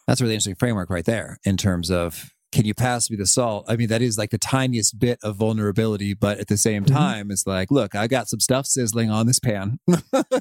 [0.07, 3.27] that's a really interesting framework right there in terms of can you pass me the
[3.27, 3.65] salt?
[3.67, 6.95] I mean, that is like the tiniest bit of vulnerability, but at the same Mm-hmm.
[6.95, 9.79] time, it's like, look, I got some stuff sizzling on this pan.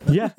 [0.07, 0.31] Yeah,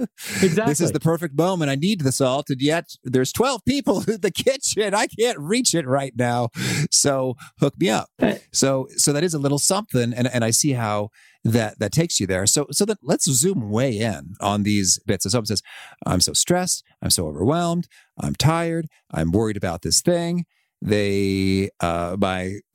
[0.43, 0.73] exactly.
[0.73, 1.71] This is the perfect moment.
[1.71, 4.93] I need the salt, and yet there's 12 people in the kitchen.
[4.95, 6.51] I can't reach it right now.
[6.91, 8.09] So hook me up.
[8.53, 11.09] So so that is a little something, and and I see how
[11.45, 12.47] that that takes you there.
[12.47, 15.25] So so then let's zoom way in on these bits.
[15.25, 15.63] So someone says,
[16.07, 16.85] "I'm so stressed.
[17.03, 17.89] I'm so overwhelmed.
[18.21, 18.89] I'm tired.
[19.11, 20.45] I'm worried about this thing."
[20.85, 22.57] They uh my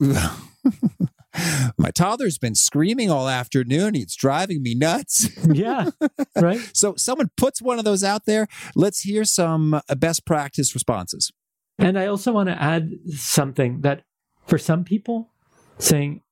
[1.78, 3.94] my toddler's been screaming all afternoon.
[3.94, 5.28] It's driving me nuts.
[5.52, 5.90] yeah,
[6.36, 6.58] right.
[6.72, 8.48] So someone puts one of those out there.
[8.74, 11.30] Let's hear some uh, best practice responses.
[11.78, 14.02] And I also want to add something that
[14.46, 15.30] for some people,
[15.78, 16.22] saying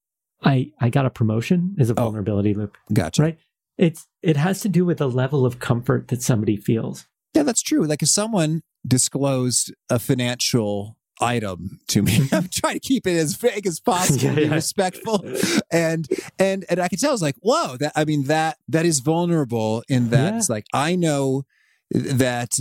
[0.43, 2.05] I I got a promotion is a Oh.
[2.05, 3.23] vulnerability loop, Gotcha.
[3.23, 3.39] right?
[3.79, 7.07] It's it has to do with the level of comfort that somebody feels.
[7.35, 7.85] Yeah, that's true.
[7.85, 13.35] Like if someone disclosed a financial item to me, I'm trying to keep it as
[13.35, 14.55] vague as possible, Yeah, yeah.
[14.55, 15.25] respectful,
[15.71, 19.01] and and and I can tell it's like, whoa, that I mean that that is
[19.01, 20.39] vulnerable in that Yeah.
[20.39, 21.45] it's like I know
[21.91, 22.59] that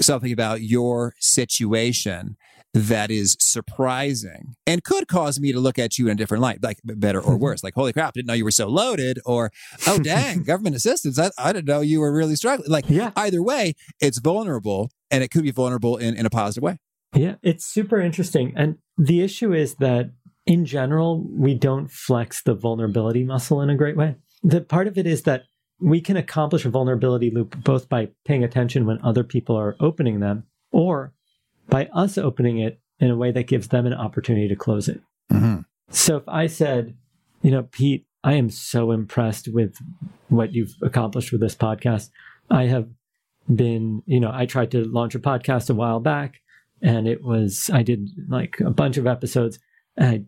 [0.00, 2.36] something about your situation
[2.74, 6.62] that is surprising and could cause me to look at you in a different light,
[6.62, 7.42] like better or mm-hmm.
[7.42, 7.64] worse.
[7.64, 9.50] Like, holy crap, didn't know you were so loaded, or
[9.86, 11.18] oh dang, government assistance.
[11.18, 12.70] I, I didn't know you were really struggling.
[12.70, 16.62] Like Yeah, either way, it's vulnerable and it could be vulnerable in, in a positive
[16.62, 16.78] way.
[17.16, 18.52] Yeah, it's super interesting.
[18.56, 20.10] And the issue is that
[20.46, 24.16] in general, we don't flex the vulnerability muscle in a great way.
[24.42, 25.44] The part of it is that
[25.80, 30.20] we can accomplish a vulnerability loop both by paying attention when other people are opening
[30.20, 31.12] them or
[31.68, 35.00] by us opening it in a way that gives them an opportunity to close it.
[35.32, 35.60] Mm-hmm.
[35.90, 36.96] So if I said,
[37.42, 39.76] you know, Pete, I am so impressed with
[40.28, 42.10] what you've accomplished with this podcast.
[42.50, 42.88] I have
[43.52, 46.40] been, you know, I tried to launch a podcast a while back
[46.82, 49.58] and it was, I did like a bunch of episodes
[49.96, 50.24] and I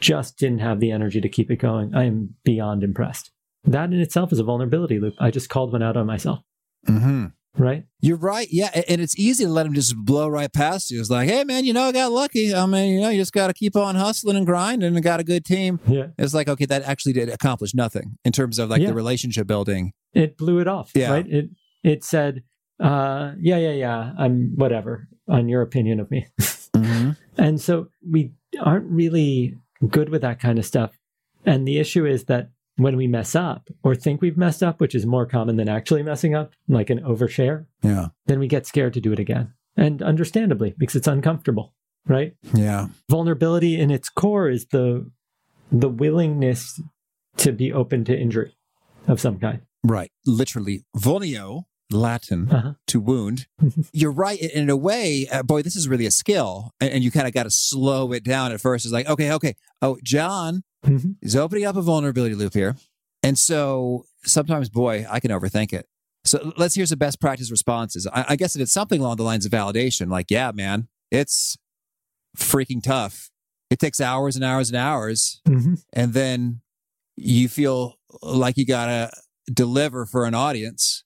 [0.00, 1.94] just didn't have the energy to keep it going.
[1.94, 3.30] I am beyond impressed.
[3.64, 5.14] That in itself is a vulnerability loop.
[5.18, 6.40] I just called one out on myself,
[6.88, 7.26] Mm-hmm.
[7.56, 7.84] right?
[8.00, 8.46] You're right.
[8.50, 8.68] Yeah.
[8.88, 11.00] And it's easy to let them just blow right past you.
[11.00, 12.54] It's like, hey, man, you know, I got lucky.
[12.54, 15.20] I mean, you know, you just got to keep on hustling and grinding and got
[15.20, 15.80] a good team.
[15.86, 16.08] Yeah.
[16.18, 18.88] It's like, okay, that actually did accomplish nothing in terms of like Yeah.
[18.88, 19.92] the relationship building.
[20.12, 21.12] It blew it off, Yeah.
[21.12, 21.26] right?
[21.26, 21.50] It,
[21.82, 22.42] it said,
[22.80, 26.26] uh, yeah, yeah, yeah, I'm whatever on your opinion of me.
[26.74, 27.10] Mm-hmm.
[27.38, 29.56] And so we aren't really
[29.88, 30.98] good with that kind of stuff.
[31.46, 34.92] And the issue is that when we mess up or think we've messed up, which
[34.94, 38.08] is more common than actually messing up, like an overshare, Yeah.
[38.26, 39.52] then we get scared to do it again.
[39.76, 41.74] And understandably, because it's uncomfortable,
[42.08, 42.34] right?
[42.52, 42.88] Yeah.
[43.08, 45.08] Vulnerability in its core is the
[45.70, 46.80] the willingness
[47.36, 48.56] to be open to injury
[49.06, 49.60] of some kind.
[49.84, 50.10] Right.
[50.26, 52.74] Literally, vulneo, Latin, Uh-huh.
[52.88, 53.46] to wound.
[53.92, 54.38] You're right.
[54.40, 56.72] In a way, uh, boy, this is really a skill.
[56.80, 58.84] And, and you kind of got to slow it down at first.
[58.84, 59.54] It's like, okay, okay.
[59.80, 61.16] Oh, John Mhm.
[61.22, 62.76] is opening up a vulnerability loop here.
[63.22, 65.86] And so sometimes, boy, I can overthink it.
[66.24, 68.06] So let's hear some best practice responses.
[68.06, 70.10] I, I guess it's something along the lines of validation.
[70.10, 71.56] Like, yeah, man, it's
[72.36, 73.30] freaking tough.
[73.70, 75.40] It takes hours and hours and hours.
[75.48, 75.82] Mhm.
[75.92, 76.60] And then
[77.16, 79.10] you feel like you got to
[79.52, 81.03] deliver for an audience.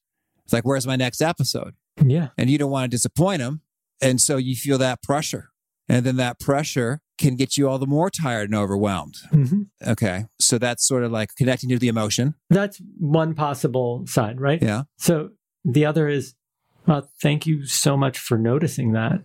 [0.49, 1.75] It's like, where's my next episode?
[2.03, 2.29] Yeah.
[2.35, 3.61] And you don't want to disappoint them.
[4.01, 5.51] And so you feel that pressure.
[5.87, 9.13] And then that pressure can get you all the more tired and overwhelmed.
[9.31, 9.67] Mhm.
[9.85, 10.25] Okay.
[10.39, 12.33] So that's sort of like connecting to the emotion.
[12.49, 14.59] That's one possible side, right?
[14.59, 14.85] Yeah.
[14.97, 15.29] So
[15.63, 16.33] the other is,
[16.87, 19.21] well, thank you so much for noticing that.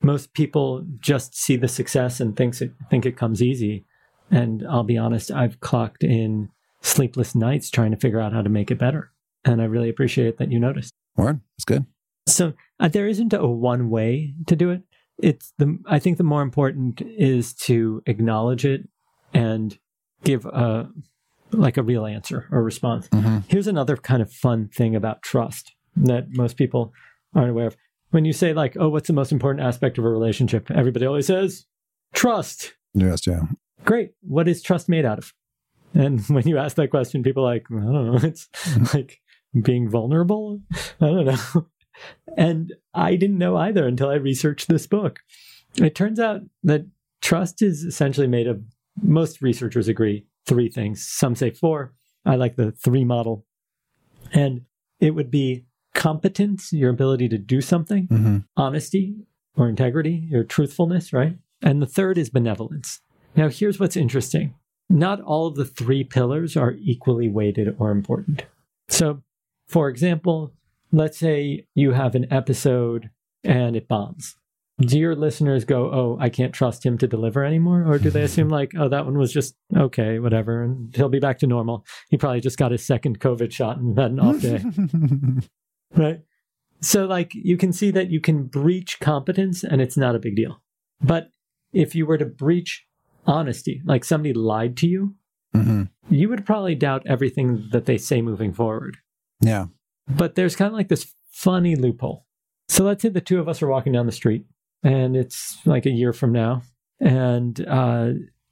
[0.00, 3.84] Most people just see the success and thinks it, think it comes easy.
[4.30, 6.50] And I'll be honest, I've clocked in
[6.82, 9.10] sleepless nights trying to figure out how to make it better.
[9.48, 10.92] And I really appreciate that you noticed.
[11.16, 11.86] Warren, That's good.
[12.26, 14.82] So uh, there isn't a one way to do it.
[15.18, 18.88] It's the I think the more important is to acknowledge it
[19.34, 19.76] and
[20.22, 20.90] give a
[21.50, 23.08] like a real answer or response.
[23.08, 23.44] Mhm.
[23.48, 26.92] Here's another kind of fun thing about trust that most people
[27.34, 27.76] aren't aware of.
[28.10, 31.26] when you say like, "Oh, what's the most important aspect of a relationship?" Everybody always
[31.26, 31.66] says
[32.14, 32.74] trust.
[32.94, 33.42] Yes, yeah.
[33.84, 34.10] Great.
[34.22, 35.32] What is trust made out of?
[35.94, 38.18] And when you ask that question, people are like, I don't know.
[38.22, 38.48] It's
[38.94, 39.20] like
[39.62, 40.60] being vulnerable.
[41.00, 41.66] I don't know.
[42.36, 45.20] And I didn't know either until I researched this book.
[45.76, 46.86] It turns out that
[47.22, 48.62] trust is essentially made of,
[49.02, 51.06] most researchers agree, three things.
[51.06, 51.94] Some say four.
[52.24, 53.44] I like the three model.
[54.32, 54.62] And
[55.00, 58.38] it would be competence, your ability to do something, Mm-hmm.
[58.56, 59.16] honesty
[59.56, 61.36] or integrity, your truthfulness, right?
[61.62, 63.00] And the third is benevolence.
[63.34, 64.54] Now, here's what's interesting
[64.90, 68.44] not all of the three pillars are equally weighted or important.
[68.88, 69.22] So,
[69.68, 70.52] for example,
[70.92, 73.10] let's say you have an episode
[73.44, 74.36] and it bombs.
[74.80, 77.84] Do your listeners go, oh, I can't trust him to deliver anymore?
[77.84, 81.18] Or do they assume, like, oh, that one was just okay, whatever, and he'll be
[81.18, 81.84] back to normal?
[82.10, 84.62] He probably just got his second COVID shot and had an off day
[85.96, 86.20] right?
[86.80, 90.36] So, like, you can see that you can breach competence and it's not a big
[90.36, 90.62] deal.
[91.00, 91.32] But
[91.72, 92.86] if you were to breach
[93.26, 95.14] honesty, like somebody lied to you,
[95.52, 98.96] hmm you would probably doubt everything that they say moving forward.
[99.40, 99.66] Yeah.
[100.08, 102.24] But there's kind of like this funny loophole.
[102.68, 104.44] So, let's say the two of us are walking down the street
[104.82, 106.62] and it's like a year from now,
[107.00, 108.10] and uh,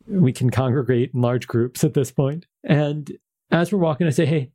[0.09, 2.47] we can congregate in large groups at this point.
[2.65, 3.11] And
[3.51, 4.51] as we're walking, I say, Hey,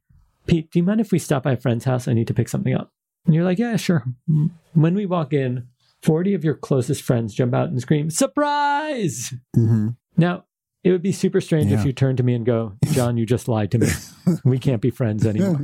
[0.47, 2.07] Pete, do you mind if we stop by a friend's house?
[2.07, 2.91] I need to pick something up.
[3.25, 4.03] And you're like, yeah, sure.
[4.73, 5.67] When we walk in,
[6.01, 9.33] 40 of your closest friends jump out and scream, surprise!
[9.55, 10.45] hmm Now,
[10.83, 11.79] it would be super strange Yeah.
[11.79, 13.87] if you turned to me and go, Jon, you just lied to me.
[14.45, 15.59] we can't be friends anymore.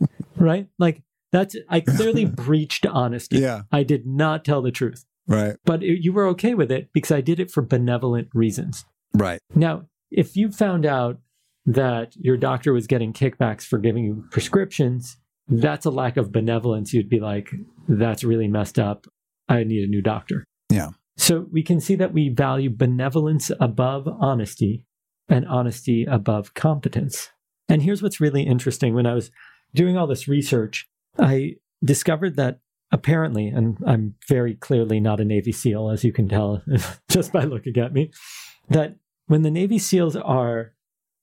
[0.36, 0.68] right?
[0.78, 3.38] Like, that's, I clearly breached honesty.
[3.38, 3.62] Yeah.
[3.72, 5.56] I did not tell the truth, Right.
[5.64, 8.84] but it, you were okay with it because I did it for benevolent reasons.
[9.14, 9.40] Right.
[9.54, 11.18] Now, if you found out
[11.66, 16.94] that your doctor was getting kickbacks for giving you prescriptions, that's a lack of benevolence.
[16.94, 17.50] You'd be like,
[17.88, 19.06] that's really messed up.
[19.48, 20.44] I need a new doctor.
[20.70, 20.90] Yeah.
[21.16, 24.84] So we can see that we value benevolence above honesty
[25.28, 27.30] and honesty above competence.
[27.68, 28.94] And here's what's really interesting.
[28.94, 29.30] When I was
[29.74, 35.52] doing all this research, I discovered that apparently, and I'm very clearly not a Navy
[35.52, 36.62] SEAL, as you can tell
[37.10, 38.10] just by looking at me,
[38.70, 40.72] that when the Navy SEALs are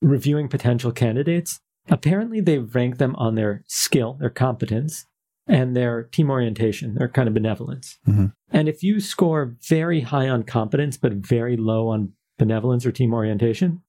[0.02, 5.06] reviewing potential candidates, apparently they rank them on their skill, their competence,
[5.48, 8.00] and their team orientation, their kind of benevolence.
[8.08, 8.34] Mhm.
[8.52, 13.14] And if you score very high on competence, but very low on benevolence or team
[13.14, 13.82] orientation,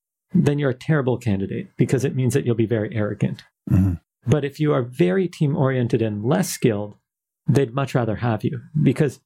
[0.44, 3.44] then you're a terrible candidate because it means that you'll be very arrogant.
[3.70, 4.00] Mhm.
[4.26, 6.96] But if you are very team oriented and less skilled,
[7.48, 9.20] they'd much rather have you because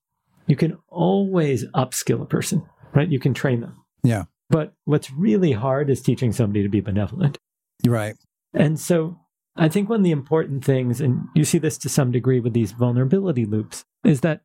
[0.47, 2.63] you can always upskill a person,
[2.95, 3.09] right?
[3.09, 3.77] You can train them.
[4.03, 4.25] Yeah.
[4.49, 7.39] But what's really hard is teaching somebody to be benevolent.
[7.87, 8.17] Right.
[8.53, 9.19] And so
[9.57, 12.53] I think one of the important things, and you see this to some degree with
[12.53, 14.43] these vulnerability loops, is that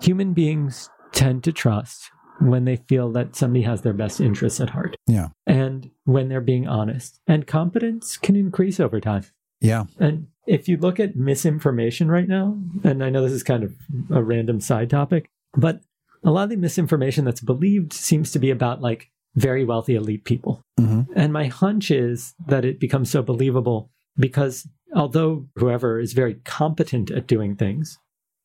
[0.00, 4.70] human beings tend to trust when they feel that somebody has their best interests at
[4.70, 5.28] heart Yeah.
[5.46, 7.20] and when they're being honest.
[7.26, 9.24] And competence can increase over time.
[9.60, 9.84] Yeah.
[9.98, 13.72] And if you look at misinformation right now, and I know this is kind of
[14.10, 15.80] a random side topic, but
[16.24, 20.24] a lot of the misinformation that's believed seems to be about like very wealthy elite
[20.24, 20.60] people.
[20.78, 26.34] hmm And my hunch is that it becomes so believable because although whoever is very
[26.44, 27.98] competent at doing things,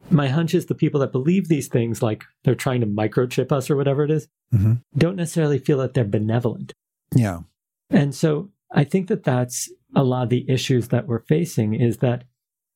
[0.09, 3.69] my hunch is the people that believe these things, like they're trying to microchip us
[3.69, 6.73] or whatever it is, hmm don't necessarily feel that they're benevolent.
[7.15, 7.41] Yeah.
[7.89, 11.97] And so I think that that's a lot of the issues that we're facing is
[11.97, 12.23] that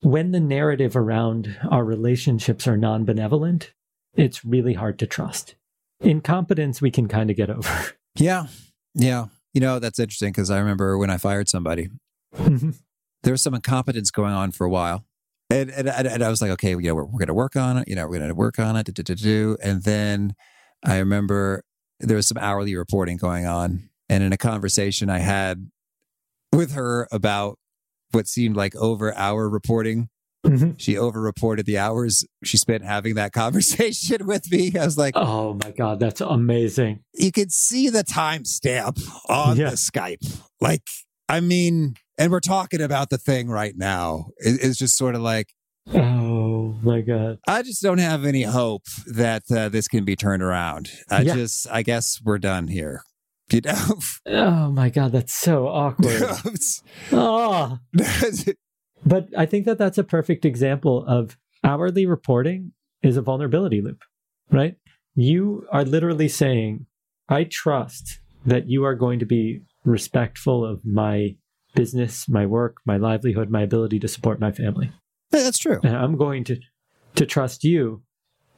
[0.01, 3.73] when the narrative around our relationships are non benevolent,
[4.15, 5.55] it's really hard to trust.
[6.01, 7.69] Incompetence, we can kind of get over.
[8.15, 8.45] Yeah.
[8.93, 9.25] Yeah.
[9.53, 11.89] You know, that's interesting because I remember when I fired somebody,
[12.33, 15.03] there was some incompetence going on for a while.
[15.53, 17.77] And, and, and I was like, okay, you know, we're, we're going to work on
[17.77, 17.87] it.
[17.87, 18.85] You know, we're going to work on it.
[18.93, 19.57] Do, do, do.
[19.63, 20.35] And then
[20.83, 21.63] I remember
[21.99, 23.89] there was some hourly reporting going on.
[24.09, 25.69] And in a conversation I had
[26.51, 27.57] with her about
[28.11, 30.09] what seemed like over hour reporting,
[30.45, 30.75] Mhm.
[30.77, 34.73] she over reported the hours she spent having that conversation with me.
[34.77, 36.99] I was like, oh my God, that's amazing.
[37.13, 39.69] you could see the timestamp on Yeah.
[39.69, 40.41] the Skype.
[40.59, 40.81] Like,
[41.29, 44.27] I mean, and we're talking about the thing right now.
[44.37, 45.47] It- it's just sort of like,
[45.93, 47.39] Oh my God.
[47.47, 50.89] I just don't have any hope that uh, this can be turned around.
[51.09, 51.33] I Yeah.
[51.35, 53.03] just, I guess we're done here.
[53.51, 53.99] You know?
[54.25, 56.23] Oh my God, that's so awkward.
[57.11, 57.79] oh.
[59.05, 64.01] But I think that that's a perfect example of hourly reporting is a vulnerability loop,
[64.49, 64.75] right?
[65.13, 66.85] You are literally saying,
[67.27, 71.35] I trust that you are going to be respectful of my
[71.75, 74.91] business, my work, my livelihood, my ability to support my family.
[75.31, 75.79] That's true.
[75.83, 76.59] And I'm going to,
[77.15, 78.03] to trust you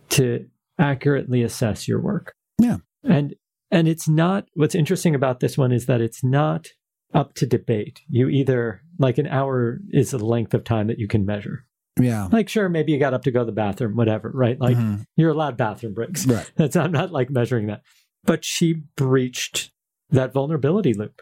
[0.09, 0.45] to
[0.80, 2.34] accurately assess your work.
[2.59, 2.78] Yeah.
[3.03, 3.36] And
[3.72, 6.68] and it's not what's interesting about this one is that it's not
[7.13, 8.01] up to debate.
[8.09, 11.66] You either like an hour is the length of time that you can measure.
[11.99, 12.28] Yeah.
[12.32, 14.59] Like sure, maybe you got up to go to the bathroom, whatever, right?
[14.59, 15.05] Like Mhm.
[15.16, 16.26] you're allowed bathroom breaks.
[16.28, 16.49] Right.
[16.57, 17.82] That's I'm not like measuring that.
[18.24, 19.72] But she breached
[20.09, 21.22] that vulnerability loop,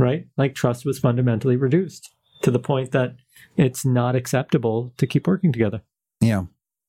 [0.00, 0.26] right?
[0.36, 2.10] Like trust was fundamentally reduced
[2.42, 3.16] to the point that
[3.56, 5.82] it's not acceptable to keep working together.
[6.20, 6.44] Yeah.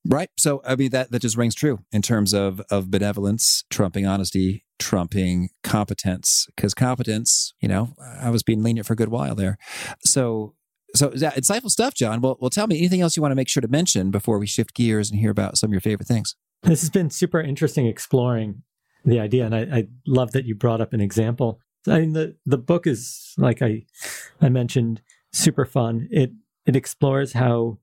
[0.07, 0.30] Right.
[0.38, 4.66] So I mean that that just rings true in terms of of benevolence trumping honesty,
[4.80, 6.47] trumping competence.
[6.55, 9.57] Because competence, you know, I was being lenient for a good while there.
[10.03, 10.55] So
[10.95, 12.22] so insightful stuff, Jon.
[12.22, 14.47] Well, well, tell me anything else you want to make sure to mention before we
[14.47, 16.36] shift gears and hear about some of your favorite things.
[16.64, 18.64] This has been super interesting exploring
[19.05, 21.59] the idea, and I, I love that you brought up an example.
[21.88, 23.86] I mean, the the book is like I
[24.42, 25.02] I mentioned,
[25.32, 26.08] super fun.
[26.12, 26.32] It
[26.66, 27.80] it explores how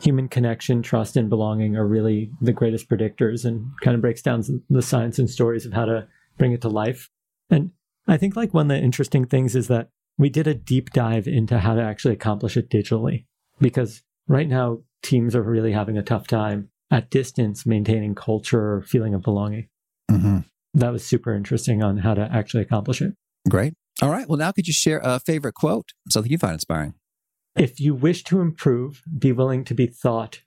[0.00, 4.42] human connection, trust, and belonging are really the greatest predictors, and kind of breaks down
[4.68, 6.06] the science and stories of how to
[6.38, 7.10] bring it to life.
[7.50, 7.70] And
[8.08, 11.26] I think like one of the interesting things is that we did a deep dive
[11.26, 13.26] into how to actually accomplish it digitally,
[13.60, 18.82] because right now teams are really having a tough time at distance maintaining culture or
[18.82, 19.68] feeling of belonging.
[20.10, 20.38] Mm-hmm.
[20.74, 23.14] That was super interesting on how to actually accomplish it.
[23.48, 23.74] Great.
[24.00, 24.28] All right.
[24.28, 26.94] Well, now could you share a favorite quote, something you find inspiring?
[27.56, 30.40] If you wish to improve, be willing to be thought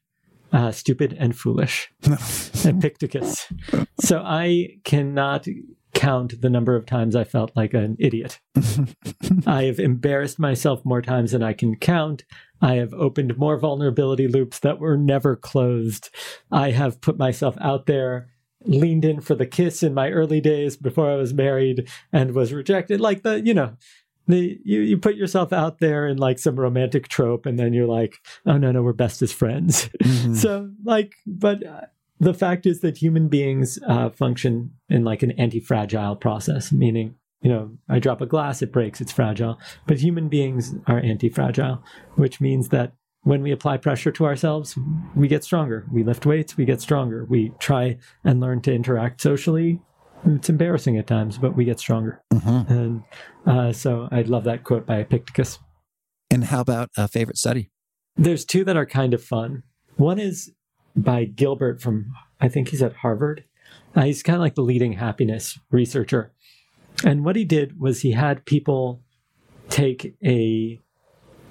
[0.51, 1.91] uh, stupid and foolish.
[2.65, 3.51] Epictetus.
[3.99, 5.47] So I cannot
[5.93, 8.39] count the number of times I felt like an idiot.
[9.47, 12.23] I have embarrassed myself more times than I can count.
[12.61, 16.09] I have opened more vulnerability loops that were never closed.
[16.51, 18.29] I have put myself out there,
[18.65, 22.53] leaned in for the kiss in my early days before I was married and was
[22.53, 22.99] rejected.
[22.99, 23.77] Like the, you know,
[24.27, 27.87] the you, you put yourself out there in like some romantic trope and then you're
[27.87, 29.89] like, oh no, no, we're best as friends.
[30.03, 30.35] Mhm.
[30.45, 31.81] So like, but uh,
[32.19, 37.51] the fact is that human beings uh, function in like an anti-fragile process, meaning you
[37.51, 39.59] know, I drop a glass, it breaks, it's fragile.
[39.85, 41.83] But human beings are anti-fragile,
[42.15, 42.93] which means that
[43.25, 44.77] when we apply pressure to ourselves,
[45.15, 45.85] we get stronger.
[45.91, 47.25] We lift weights, we get stronger.
[47.25, 49.81] We try and learn to interact socially.
[50.25, 52.21] It's embarrassing at times, but we get stronger.
[52.31, 52.69] Mhm.
[52.69, 53.03] And
[53.47, 55.57] uh, so I love that quote by Epictetus.
[56.29, 57.71] And how about a favorite study?
[58.15, 59.63] There's two that are kind of fun.
[59.97, 60.51] One is
[60.95, 63.43] by Gilbert from, I think he's at Harvard.
[63.95, 66.31] Uh, he's kind of like the leading happiness researcher.
[67.03, 69.01] And what he did was he had people
[69.69, 70.79] take a,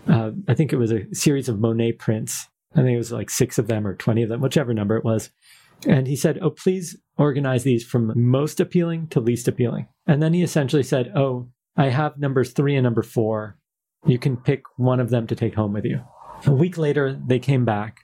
[0.08, 2.48] uh, I think it was a series of Monet prints.
[2.74, 5.04] I think it was like six of them or 20 of them, whichever number it
[5.04, 5.30] was.
[5.86, 9.88] And he said, Oh, please organize these from most appealing to least appealing.
[10.06, 13.58] And then he essentially said, Oh, I have numbers three and number four.
[14.06, 16.00] You can pick one of them to take home with you.
[16.46, 18.00] A week later, they came back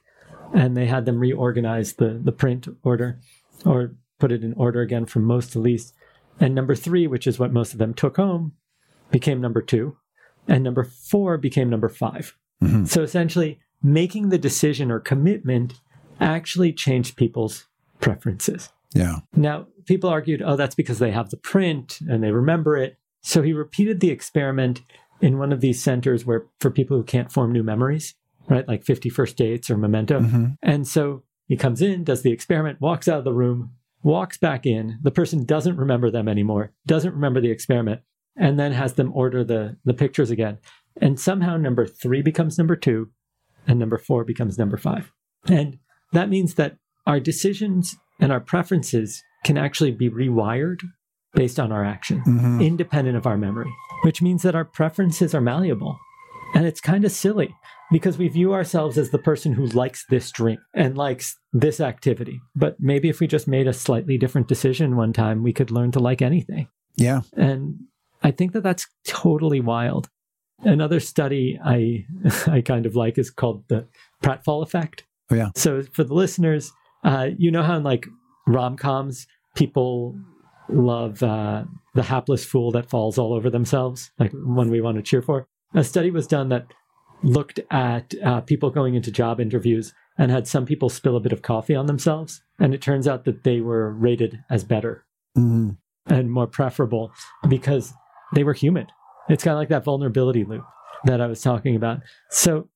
[0.54, 3.20] and they had them reorganize the, the print order
[3.64, 5.94] or put it in order again from most to least.
[6.38, 8.52] And number three, which is what most of them took home,
[9.10, 9.96] became number two.
[10.50, 12.86] And number four became number 5 Mhm.
[12.86, 15.80] So essentially, making the decision or commitment
[16.20, 17.66] actually changed people's
[18.00, 18.70] preferences.
[18.94, 19.20] Yeah.
[19.34, 22.98] Now, people argued, oh, that's because they have the print and they remember it.
[23.22, 24.82] So he repeated the experiment
[25.22, 28.14] in one of these centers where for people who can't form new memories,
[28.48, 28.66] right?
[28.66, 30.20] Like 50 First Dates or Memento.
[30.20, 30.56] Mhm.
[30.62, 33.70] And so he comes in, does the experiment, walks out of the room,
[34.02, 34.98] walks back in.
[35.02, 38.00] The person doesn't remember them anymore, doesn't remember the experiment,
[38.40, 40.58] and then has them order the, the pictures again.
[41.00, 43.10] And somehow number three becomes number two,
[43.68, 45.12] and number four becomes number five.
[45.46, 45.78] And
[46.12, 46.76] that means that
[47.06, 50.80] our decisions and our preferences can actually be rewired
[51.34, 52.66] based on our action, Mhm.
[52.66, 53.70] independent of our memory,
[54.02, 55.96] which means that our preferences are malleable.
[56.54, 57.54] And it's kind of silly
[57.92, 62.40] because we view ourselves as the person who likes this drink and likes this activity.
[62.56, 65.92] But maybe if we just made a slightly different decision one time, we could learn
[65.92, 66.66] to like anything.
[66.96, 67.20] Yeah.
[67.36, 67.76] And
[68.22, 70.08] I think that that's totally wild.
[70.62, 72.04] Another study I
[72.46, 73.86] I kind of like is called the
[74.22, 75.04] pratfall effect.
[75.30, 75.50] Oh, yeah.
[75.56, 76.72] So for the listeners,
[77.04, 78.06] uh, you know how in like
[78.46, 80.16] rom coms people
[80.68, 81.64] love uh,
[81.94, 85.46] the hapless fool that falls all over themselves, like one we want to cheer for.
[85.74, 86.66] A study was done that
[87.22, 91.32] looked at uh, people going into job interviews and had some people spill a bit
[91.32, 95.04] of coffee on themselves, and it turns out that they were rated as better
[95.36, 95.76] Mhm.
[96.06, 97.12] and more preferable
[97.48, 97.92] because
[98.34, 98.86] they were human.
[99.28, 100.64] It's kind of like that vulnerability loop
[101.04, 102.00] that I was talking about.
[102.30, 102.68] So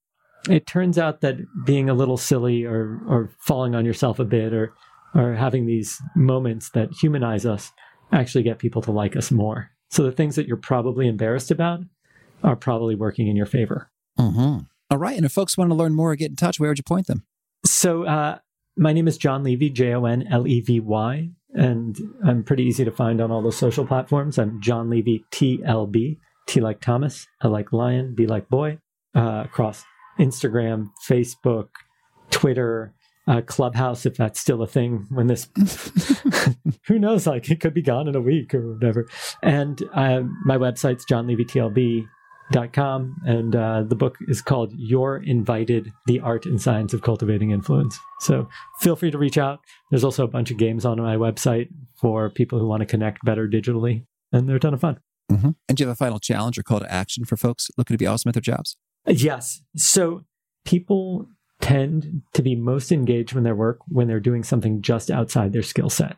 [0.48, 4.52] it turns out that being a little silly or or falling on yourself a bit
[4.52, 4.72] or
[5.14, 7.72] or having these moments that humanize us
[8.12, 9.70] actually get people to like us more.
[9.90, 11.80] So the things that you're probably embarrassed about
[12.42, 13.90] are probably working in your favor.
[14.18, 14.66] Mhm.
[14.90, 15.16] All right.
[15.16, 17.06] And if folks want to learn more or get in touch, where would you point
[17.06, 17.24] them?
[17.64, 18.38] So uh,
[18.76, 22.64] my name is Jon Levy, J O N L E V Y, and I'm pretty
[22.64, 24.38] easy to find on all those social platforms.
[24.38, 28.78] I'm Jon Levy TLB, T like Thomas, I like Lion, B like Boy,
[29.14, 29.84] uh, across
[30.18, 31.68] Instagram, Facebook,
[32.30, 32.94] Twitter,
[33.26, 35.48] uh, Clubhouse, if that's still a thing when this,
[36.86, 39.08] who knows, like it could be gone in a week or whatever.
[39.42, 41.04] And uh, my website's
[42.52, 43.16] jonlevytlb.com.
[43.26, 47.98] And uh, the book is called You're Invited The Art and Science of Cultivating Influence.
[48.20, 48.48] So
[48.80, 49.60] feel free to reach out.
[49.90, 53.24] There's also a bunch of games on my website for people who want to connect
[53.24, 54.98] better digitally, and they're a ton of fun.
[55.30, 55.50] Mm-hmm.
[55.68, 57.98] And do you have a final challenge or call to action for folks looking to
[57.98, 58.76] be awesome at their jobs?
[59.06, 59.62] Yes.
[59.76, 60.24] So
[60.64, 61.28] people
[61.60, 65.62] tend to be most engaged when their work when they're doing something just outside their
[65.62, 66.16] skill set,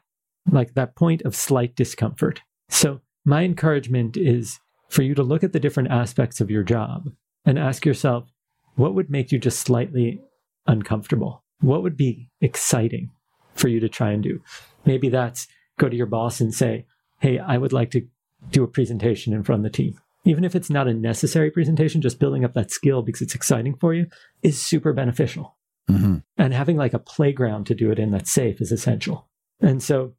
[0.50, 2.40] like that point of slight discomfort.
[2.68, 4.58] So, my encouragement is
[4.88, 7.10] for you to look at the different aspects of your job
[7.44, 8.28] and ask yourself,
[8.76, 10.20] what would make you just slightly
[10.66, 11.42] uncomfortable?
[11.60, 13.10] What would be exciting
[13.54, 14.40] for you to try and do?
[14.84, 16.86] Maybe that's go to your boss and say,
[17.20, 18.06] Hey, I would like to
[18.50, 22.02] do a presentation in front of the team even if it's not a necessary presentation,
[22.02, 24.06] just building up that skill because it's exciting for you
[24.42, 25.56] is super beneficial.
[25.88, 26.16] Mm-hmm.
[26.36, 29.28] And having like a playground to do it in that's safe is essential.
[29.60, 30.14] And so,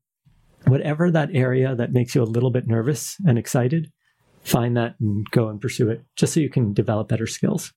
[0.65, 3.91] whatever that area that makes you a little bit nervous and excited,
[4.47, 7.73] find that and go and pursue it just so you can develop better skills.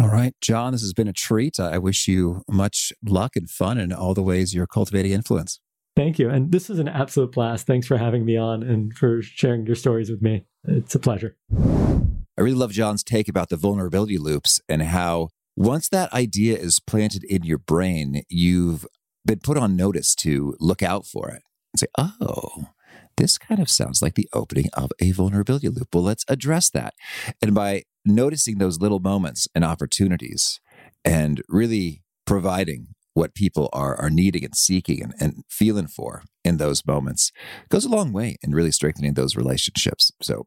[0.00, 1.60] All right, Jon, this has been a treat.
[1.60, 5.60] I wish you much luck and fun in all the ways you're cultivating influence.
[5.96, 6.28] Thank you.
[6.28, 7.66] And this is an absolute blast.
[7.66, 10.44] Thanks for having me on and for sharing your stories with me.
[10.66, 11.36] It's a pleasure.
[11.56, 16.80] I really love Jon's take about the vulnerability loops and how once that idea is
[16.80, 18.86] planted in your brain, you've
[19.24, 22.70] been put on notice to look out for it and say, oh,
[23.16, 25.88] this kind of sounds like the opening of a vulnerability loop.
[25.94, 26.94] Well, let's address that.
[27.40, 30.60] And by noticing those little moments and opportunities
[31.04, 36.56] and really providing what people are, are needing and seeking and, and feeling for in
[36.56, 37.30] those moments
[37.68, 40.10] goes a long way in really strengthening those relationships.
[40.20, 40.46] So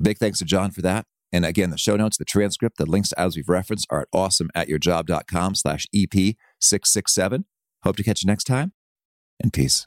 [0.00, 1.06] big thanks to Jon for that.
[1.32, 4.10] And again, the show notes, the transcript, the links to as we've referenced are at
[4.14, 7.44] awesomeatyourjob.com slash EP667.
[7.84, 8.72] Hope to catch you next time
[9.40, 9.86] and peace.